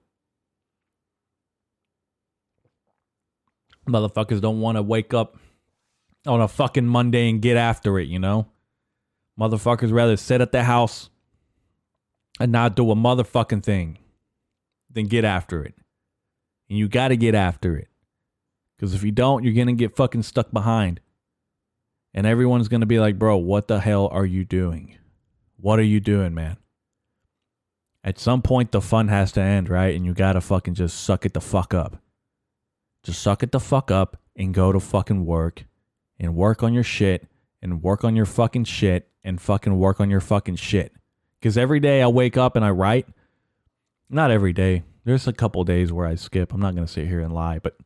Motherfuckers 3.90 4.40
don't 4.40 4.61
want 4.61 4.76
to 4.76 4.83
wake 4.83 5.12
up 5.12 5.37
on 6.26 6.40
a 6.40 6.48
fucking 6.48 6.87
Monday 6.87 7.29
and 7.29 7.42
get 7.42 7.57
after 7.57 7.98
it, 7.98 8.09
you 8.09 8.18
know? 8.18 8.46
Motherfuckers 9.38 9.92
rather 9.92 10.16
sit 10.16 10.40
at 10.40 10.53
the 10.53 10.64
house 10.64 11.11
and 12.38 12.53
not 12.53 12.76
do 12.76 12.90
a 12.90 12.94
motherfucking 12.94 13.62
thing 13.62 13.98
than 14.90 15.07
get 15.07 15.24
after 15.24 15.64
it. 15.64 15.74
And 16.68 16.79
you 16.79 16.88
got 16.88 17.09
to 17.09 17.16
get 17.16 17.35
after 17.35 17.76
it. 17.76 17.88
Because 18.76 18.94
if 18.94 19.03
you 19.03 19.12
don't, 19.12 19.44
you're 19.44 19.55
going 19.55 19.66
to 19.66 19.72
get 19.72 19.96
fucking 19.96 20.22
stuck 20.22 20.50
behind. 20.53 21.00
And 22.14 22.26
everyone's 22.26 22.68
going 22.68 22.81
to 22.81 22.87
be 22.87 22.98
like, 22.98 23.18
bro, 23.18 23.37
what 23.37 23.68
the 23.68 23.81
hell 23.81 24.09
are 24.09 24.26
you 24.26 24.44
doing? 24.44 24.96
What 25.57 25.79
are 25.79 25.85
you 25.85 26.00
doing, 26.00 26.35
man? 26.35 26.57
At 28.03 28.18
some 28.18 28.40
point, 28.40 28.72
the 28.72 28.81
fun 28.81 29.09
has 29.09 29.33
to 29.33 29.40
end, 29.40 29.68
right? 29.68 29.94
And 29.94 30.07
you 30.07 30.14
got 30.14 30.33
to 30.33 30.40
fucking 30.40 30.74
just 30.74 31.00
suck 31.00 31.26
it 31.26 31.35
the 31.35 31.40
fuck 31.40 31.74
up. 31.74 32.03
Just 33.02 33.22
suck 33.22 33.42
it 33.42 33.52
the 33.52 33.60
fuck 33.60 33.90
up 33.90 34.18
and 34.36 34.54
go 34.54 34.72
to 34.72 34.80
fucking 34.80 35.24
work 35.24 35.64
and 36.18 36.34
work 36.34 36.62
on 36.62 36.74
your 36.74 36.82
shit 36.84 37.26
and 37.62 37.82
work 37.82 38.04
on 38.04 38.16
your 38.16 38.26
fucking 38.26 38.64
shit 38.64 39.08
and 39.24 39.40
fucking 39.40 39.78
work 39.78 40.00
on 40.00 40.10
your 40.10 40.20
fucking 40.20 40.56
shit. 40.56 40.92
Because 41.38 41.56
every 41.56 41.80
day 41.80 42.02
I 42.02 42.06
wake 42.06 42.36
up 42.36 42.56
and 42.56 42.64
I 42.64 42.70
write. 42.70 43.06
Not 44.08 44.30
every 44.30 44.52
day. 44.52 44.82
There's 45.04 45.26
a 45.26 45.32
couple 45.32 45.64
days 45.64 45.92
where 45.92 46.06
I 46.06 46.14
skip. 46.14 46.52
I'm 46.52 46.60
not 46.60 46.74
going 46.74 46.86
to 46.86 46.92
sit 46.92 47.06
here 47.06 47.20
and 47.20 47.32
lie, 47.32 47.58
but 47.58 47.76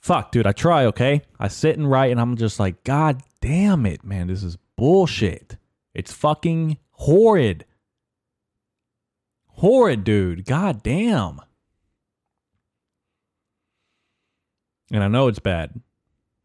fuck, 0.00 0.32
dude, 0.32 0.46
I 0.46 0.52
try, 0.52 0.86
okay? 0.86 1.22
I 1.38 1.48
sit 1.48 1.78
and 1.78 1.90
write 1.90 2.10
and 2.10 2.20
I'm 2.20 2.36
just 2.36 2.60
like, 2.60 2.84
God 2.84 3.22
damn 3.40 3.86
it, 3.86 4.04
man. 4.04 4.26
This 4.26 4.42
is 4.42 4.58
bullshit. 4.76 5.56
It's 5.94 6.12
fucking 6.12 6.78
horrid. 6.90 7.64
Horrid, 9.46 10.04
dude. 10.04 10.44
God 10.44 10.82
damn. 10.82 11.40
And 14.90 15.02
I 15.02 15.08
know 15.08 15.28
it's 15.28 15.38
bad. 15.38 15.80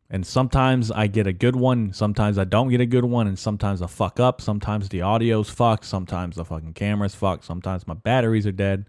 And 0.09 0.25
sometimes 0.25 0.89
I 0.89 1.07
get 1.07 1.27
a 1.27 1.33
good 1.33 1.55
one, 1.55 1.91
sometimes 1.91 2.37
I 2.37 2.45
don't 2.45 2.69
get 2.69 2.79
a 2.79 2.85
good 2.85 3.03
one, 3.03 3.27
and 3.27 3.37
sometimes 3.37 3.81
I 3.81 3.87
fuck 3.87 4.19
up. 4.19 4.39
Sometimes 4.39 4.87
the 4.87 5.01
audio's 5.01 5.49
fucked, 5.49 5.83
sometimes 5.83 6.37
the 6.37 6.45
fucking 6.45 6.73
camera's 6.73 7.15
fucked, 7.15 7.43
sometimes 7.43 7.85
my 7.87 7.93
batteries 7.93 8.47
are 8.47 8.53
dead. 8.53 8.85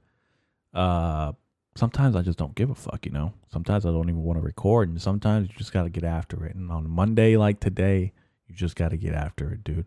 Uh 0.72 1.32
sometimes 1.74 2.16
I 2.16 2.22
just 2.22 2.38
don't 2.38 2.54
give 2.54 2.70
a 2.70 2.74
fuck, 2.74 3.06
you 3.06 3.12
know. 3.12 3.32
Sometimes 3.52 3.86
I 3.86 3.90
don't 3.90 4.08
even 4.08 4.22
want 4.22 4.38
to 4.38 4.44
record, 4.44 4.88
and 4.88 5.00
sometimes 5.00 5.48
you 5.48 5.54
just 5.56 5.72
gotta 5.72 5.88
get 5.88 6.04
after 6.04 6.44
it. 6.44 6.54
And 6.54 6.70
on 6.70 6.84
a 6.84 6.88
Monday 6.88 7.36
like 7.36 7.60
today, 7.60 8.12
you 8.46 8.54
just 8.54 8.76
gotta 8.76 8.96
get 8.96 9.14
after 9.14 9.50
it, 9.50 9.64
dude. 9.64 9.86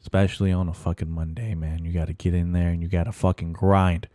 Especially 0.00 0.52
on 0.52 0.68
a 0.68 0.74
fucking 0.74 1.10
Monday, 1.10 1.54
man. 1.54 1.84
You 1.84 1.92
gotta 1.92 2.12
get 2.12 2.34
in 2.34 2.52
there 2.52 2.70
and 2.70 2.82
you 2.82 2.88
gotta 2.88 3.12
fucking 3.12 3.52
grind. 3.52 4.08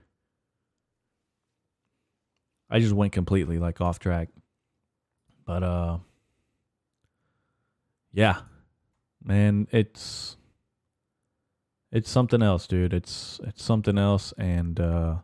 I 2.70 2.80
just 2.80 2.94
went 2.94 3.12
completely 3.12 3.60
like 3.60 3.82
off 3.82 4.00
track. 4.00 4.30
But 5.52 5.64
uh 5.64 5.98
yeah, 8.14 8.38
man, 9.22 9.68
it's 9.72 10.38
it's 11.92 12.10
something 12.10 12.42
else, 12.42 12.68
dude. 12.68 12.94
It's 12.94 13.42
it's 13.44 13.62
something 13.62 13.98
else, 13.98 14.34
and 14.38 14.80
uh, 14.80 15.16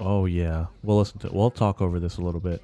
oh 0.00 0.26
yeah, 0.26 0.66
we'll 0.82 0.98
listen 0.98 1.20
to. 1.20 1.30
We'll 1.32 1.52
talk 1.52 1.80
over 1.80 2.00
this 2.00 2.16
a 2.16 2.22
little 2.22 2.40
bit. 2.40 2.60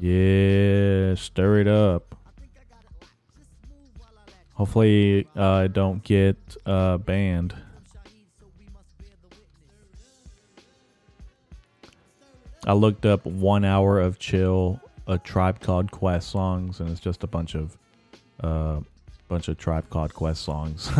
Yeah, 0.00 1.16
stir 1.16 1.58
it 1.58 1.66
up. 1.66 2.14
Hopefully, 4.54 5.26
uh, 5.34 5.42
I 5.42 5.66
don't 5.66 6.04
get 6.04 6.56
uh, 6.64 6.98
banned. 6.98 7.56
I 12.64 12.74
looked 12.74 13.04
up 13.06 13.26
one 13.26 13.64
hour 13.64 13.98
of 13.98 14.20
chill, 14.20 14.80
a 15.08 15.18
Tribe 15.18 15.58
Called 15.60 15.90
Quest 15.90 16.30
songs, 16.30 16.78
and 16.78 16.88
it's 16.90 17.00
just 17.00 17.24
a 17.24 17.26
bunch 17.26 17.56
of, 17.56 17.76
uh, 18.40 18.78
bunch 19.28 19.48
of 19.48 19.58
Tribe 19.58 19.90
Called 19.90 20.14
Quest 20.14 20.42
songs. 20.42 20.88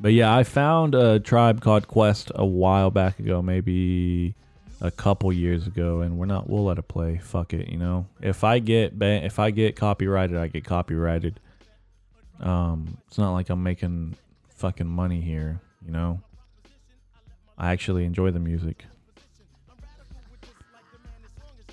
but 0.00 0.12
yeah, 0.12 0.36
I 0.36 0.44
found 0.44 0.94
a 0.94 1.20
Tribe 1.20 1.62
Called 1.62 1.88
Quest 1.88 2.30
a 2.34 2.44
while 2.44 2.90
back 2.90 3.18
ago, 3.18 3.40
maybe 3.40 4.34
a 4.82 4.90
couple 4.90 5.32
years 5.32 5.66
ago, 5.66 6.02
and 6.02 6.18
we're 6.18 6.26
not. 6.26 6.50
We'll 6.50 6.64
let 6.64 6.76
it 6.76 6.86
play. 6.86 7.16
Fuck 7.16 7.54
it, 7.54 7.68
you 7.68 7.78
know. 7.78 8.06
If 8.20 8.44
I 8.44 8.58
get 8.58 8.98
ban- 8.98 9.24
if 9.24 9.38
I 9.38 9.52
get 9.52 9.74
copyrighted, 9.74 10.36
I 10.36 10.48
get 10.48 10.66
copyrighted. 10.66 11.40
Um, 12.40 12.98
it's 13.08 13.16
not 13.16 13.32
like 13.32 13.48
I'm 13.48 13.62
making 13.62 14.16
fucking 14.50 14.86
money 14.86 15.22
here 15.22 15.62
you 15.84 15.90
know. 15.90 16.20
I 17.58 17.72
actually 17.72 18.04
enjoy 18.04 18.30
the 18.30 18.40
music. 18.40 18.84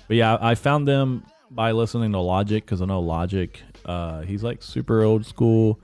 But 0.06 0.16
yeah, 0.16 0.38
I 0.40 0.54
found 0.54 0.86
them 0.86 1.24
by 1.50 1.72
listening 1.72 2.12
to 2.12 2.18
Logic 2.18 2.64
because 2.64 2.82
I 2.82 2.86
know 2.86 3.00
Logic. 3.00 3.60
Uh, 3.84 4.20
he's 4.22 4.42
like 4.42 4.62
super 4.62 5.02
old 5.02 5.24
school, 5.24 5.80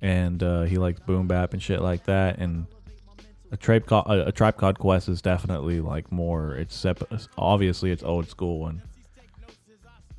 and 0.00 0.42
uh, 0.42 0.62
he 0.62 0.78
likes 0.78 1.00
boom 1.00 1.26
bap 1.26 1.52
and 1.52 1.62
shit 1.62 1.80
like 1.80 2.04
that. 2.04 2.38
And 2.38 2.66
a 3.52 3.56
tribe 3.56 3.86
called 3.86 4.06
a, 4.06 4.28
a 4.28 4.32
tribe 4.32 4.56
called 4.56 4.78
Quest 4.78 5.08
is 5.08 5.22
definitely 5.22 5.80
like 5.80 6.10
more. 6.10 6.54
It's 6.54 6.74
sep- 6.74 7.02
obviously 7.36 7.90
it's 7.90 8.02
old 8.02 8.28
school 8.28 8.66
and 8.66 8.80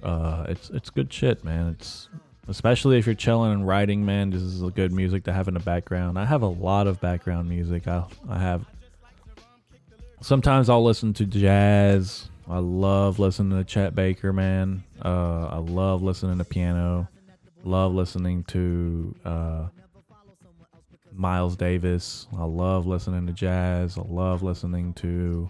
uh, 0.03 0.45
it's 0.49 0.69
it's 0.69 0.89
good 0.89 1.11
shit, 1.11 1.43
man. 1.43 1.69
It's 1.69 2.09
especially 2.47 2.97
if 2.97 3.06
you're 3.06 3.15
chilling 3.15 3.53
and 3.53 3.67
writing 3.67 4.06
man 4.06 4.29
this 4.29 4.41
is 4.41 4.62
a 4.62 4.69
good 4.69 4.91
music 4.91 5.23
to 5.25 5.34
have 5.34 5.47
in 5.47 5.53
the 5.53 5.60
background. 5.60 6.19
I 6.19 6.25
have 6.25 6.41
a 6.41 6.47
lot 6.47 6.88
of 6.88 6.99
background 6.99 7.49
music. 7.49 7.88
I, 7.88 8.03
I 8.29 8.39
have 8.39 8.65
sometimes 10.21 10.69
i'll 10.69 10.84
listen 10.84 11.13
to 11.13 11.25
jazz. 11.25 12.29
I 12.49 12.60
love 12.60 13.19
listening 13.19 13.58
to 13.58 13.63
chet 13.63 13.95
baker 13.95 14.34
man. 14.34 14.84
Uh, 15.03 15.47
i 15.51 15.58
love 15.58 16.03
listening 16.03 16.38
to 16.38 16.43
piano. 16.43 17.08
Love 17.63 17.93
listening 17.93 18.43
to 18.45 19.15
uh, 19.23 19.67
miles 21.13 21.56
davis. 21.56 22.27
I 22.38 22.43
love 22.43 22.86
listening 22.86 23.25
to 23.27 23.34
jazz. 23.34 23.97
I 23.97 24.01
love 24.01 24.43
listening 24.43 24.93
to 24.95 25.49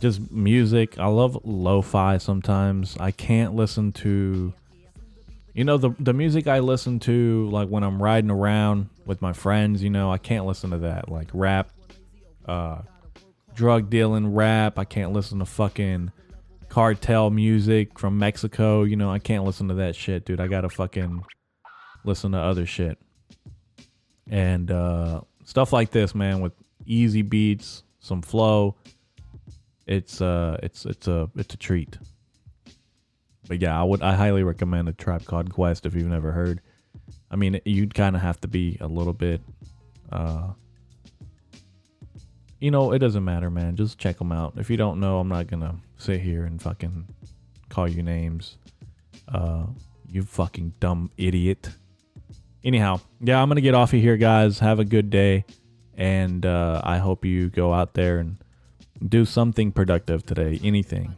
just 0.00 0.30
music. 0.30 0.98
I 0.98 1.06
love 1.06 1.38
lo-fi 1.44 2.18
sometimes. 2.18 2.96
I 3.00 3.10
can't 3.10 3.54
listen 3.54 3.92
to 3.92 4.52
you 5.58 5.64
know 5.64 5.76
the 5.76 5.90
the 5.98 6.12
music 6.12 6.46
I 6.46 6.60
listen 6.60 7.00
to 7.00 7.48
like 7.50 7.68
when 7.68 7.82
I'm 7.82 8.00
riding 8.00 8.30
around 8.30 8.90
with 9.04 9.20
my 9.20 9.32
friends, 9.32 9.82
you 9.82 9.90
know, 9.90 10.08
I 10.08 10.16
can't 10.16 10.46
listen 10.46 10.70
to 10.70 10.78
that 10.78 11.08
like 11.08 11.30
rap 11.34 11.72
uh 12.46 12.82
drug 13.56 13.90
dealing 13.90 14.34
rap. 14.34 14.78
I 14.78 14.84
can't 14.84 15.12
listen 15.12 15.40
to 15.40 15.44
fucking 15.44 16.12
cartel 16.68 17.30
music 17.30 17.98
from 17.98 18.20
Mexico, 18.20 18.84
you 18.84 18.94
know, 18.94 19.10
I 19.10 19.18
can't 19.18 19.42
listen 19.42 19.66
to 19.66 19.74
that 19.74 19.96
shit, 19.96 20.24
dude. 20.24 20.38
I 20.38 20.46
got 20.46 20.60
to 20.60 20.68
fucking 20.68 21.24
listen 22.04 22.30
to 22.32 22.38
other 22.38 22.64
shit. 22.64 22.96
And 24.30 24.70
uh 24.70 25.22
stuff 25.42 25.72
like 25.72 25.90
this, 25.90 26.14
man, 26.14 26.40
with 26.40 26.52
easy 26.86 27.22
beats, 27.22 27.82
some 27.98 28.22
flow. 28.22 28.76
It's 29.88 30.20
uh 30.20 30.60
it's 30.62 30.86
it's 30.86 31.08
a 31.08 31.28
it's 31.34 31.54
a 31.54 31.56
treat. 31.56 31.98
But 33.48 33.60
yeah, 33.60 33.78
I 33.78 33.82
would 33.82 34.02
I 34.02 34.14
highly 34.14 34.42
recommend 34.42 34.88
a 34.88 34.92
Tribe 34.92 35.24
Called 35.24 35.52
Quest 35.52 35.86
if 35.86 35.94
you've 35.94 36.06
never 36.06 36.32
heard. 36.32 36.60
I 37.30 37.36
mean, 37.36 37.60
you'd 37.64 37.94
kind 37.94 38.14
of 38.14 38.22
have 38.22 38.40
to 38.42 38.48
be 38.48 38.76
a 38.80 38.86
little 38.86 39.12
bit, 39.12 39.40
uh, 40.12 40.52
you 42.60 42.70
know, 42.70 42.92
it 42.92 42.98
doesn't 42.98 43.24
matter, 43.24 43.50
man. 43.50 43.76
Just 43.76 43.98
check 43.98 44.18
them 44.18 44.32
out. 44.32 44.54
If 44.56 44.68
you 44.70 44.76
don't 44.76 45.00
know, 45.00 45.18
I'm 45.18 45.28
not 45.28 45.46
gonna 45.46 45.76
sit 45.96 46.20
here 46.20 46.44
and 46.44 46.60
fucking 46.60 47.06
call 47.68 47.88
you 47.88 48.02
names. 48.02 48.56
Uh, 49.26 49.66
you 50.10 50.22
fucking 50.22 50.74
dumb 50.80 51.10
idiot. 51.16 51.70
Anyhow, 52.64 53.00
yeah, 53.20 53.40
I'm 53.40 53.48
gonna 53.48 53.60
get 53.60 53.74
off 53.74 53.92
of 53.92 54.00
here, 54.00 54.16
guys. 54.16 54.58
Have 54.58 54.78
a 54.78 54.84
good 54.84 55.10
day, 55.10 55.44
and 55.96 56.44
uh, 56.44 56.80
I 56.84 56.98
hope 56.98 57.24
you 57.24 57.48
go 57.50 57.72
out 57.72 57.94
there 57.94 58.18
and 58.18 58.38
do 59.06 59.24
something 59.24 59.70
productive 59.70 60.24
today. 60.26 60.58
Anything. 60.64 61.14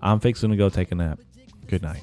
I'm 0.00 0.20
fixing 0.20 0.50
to 0.50 0.56
go 0.56 0.68
take 0.68 0.92
a 0.92 0.94
nap. 0.94 1.20
Good 1.66 1.82
night. 1.82 2.02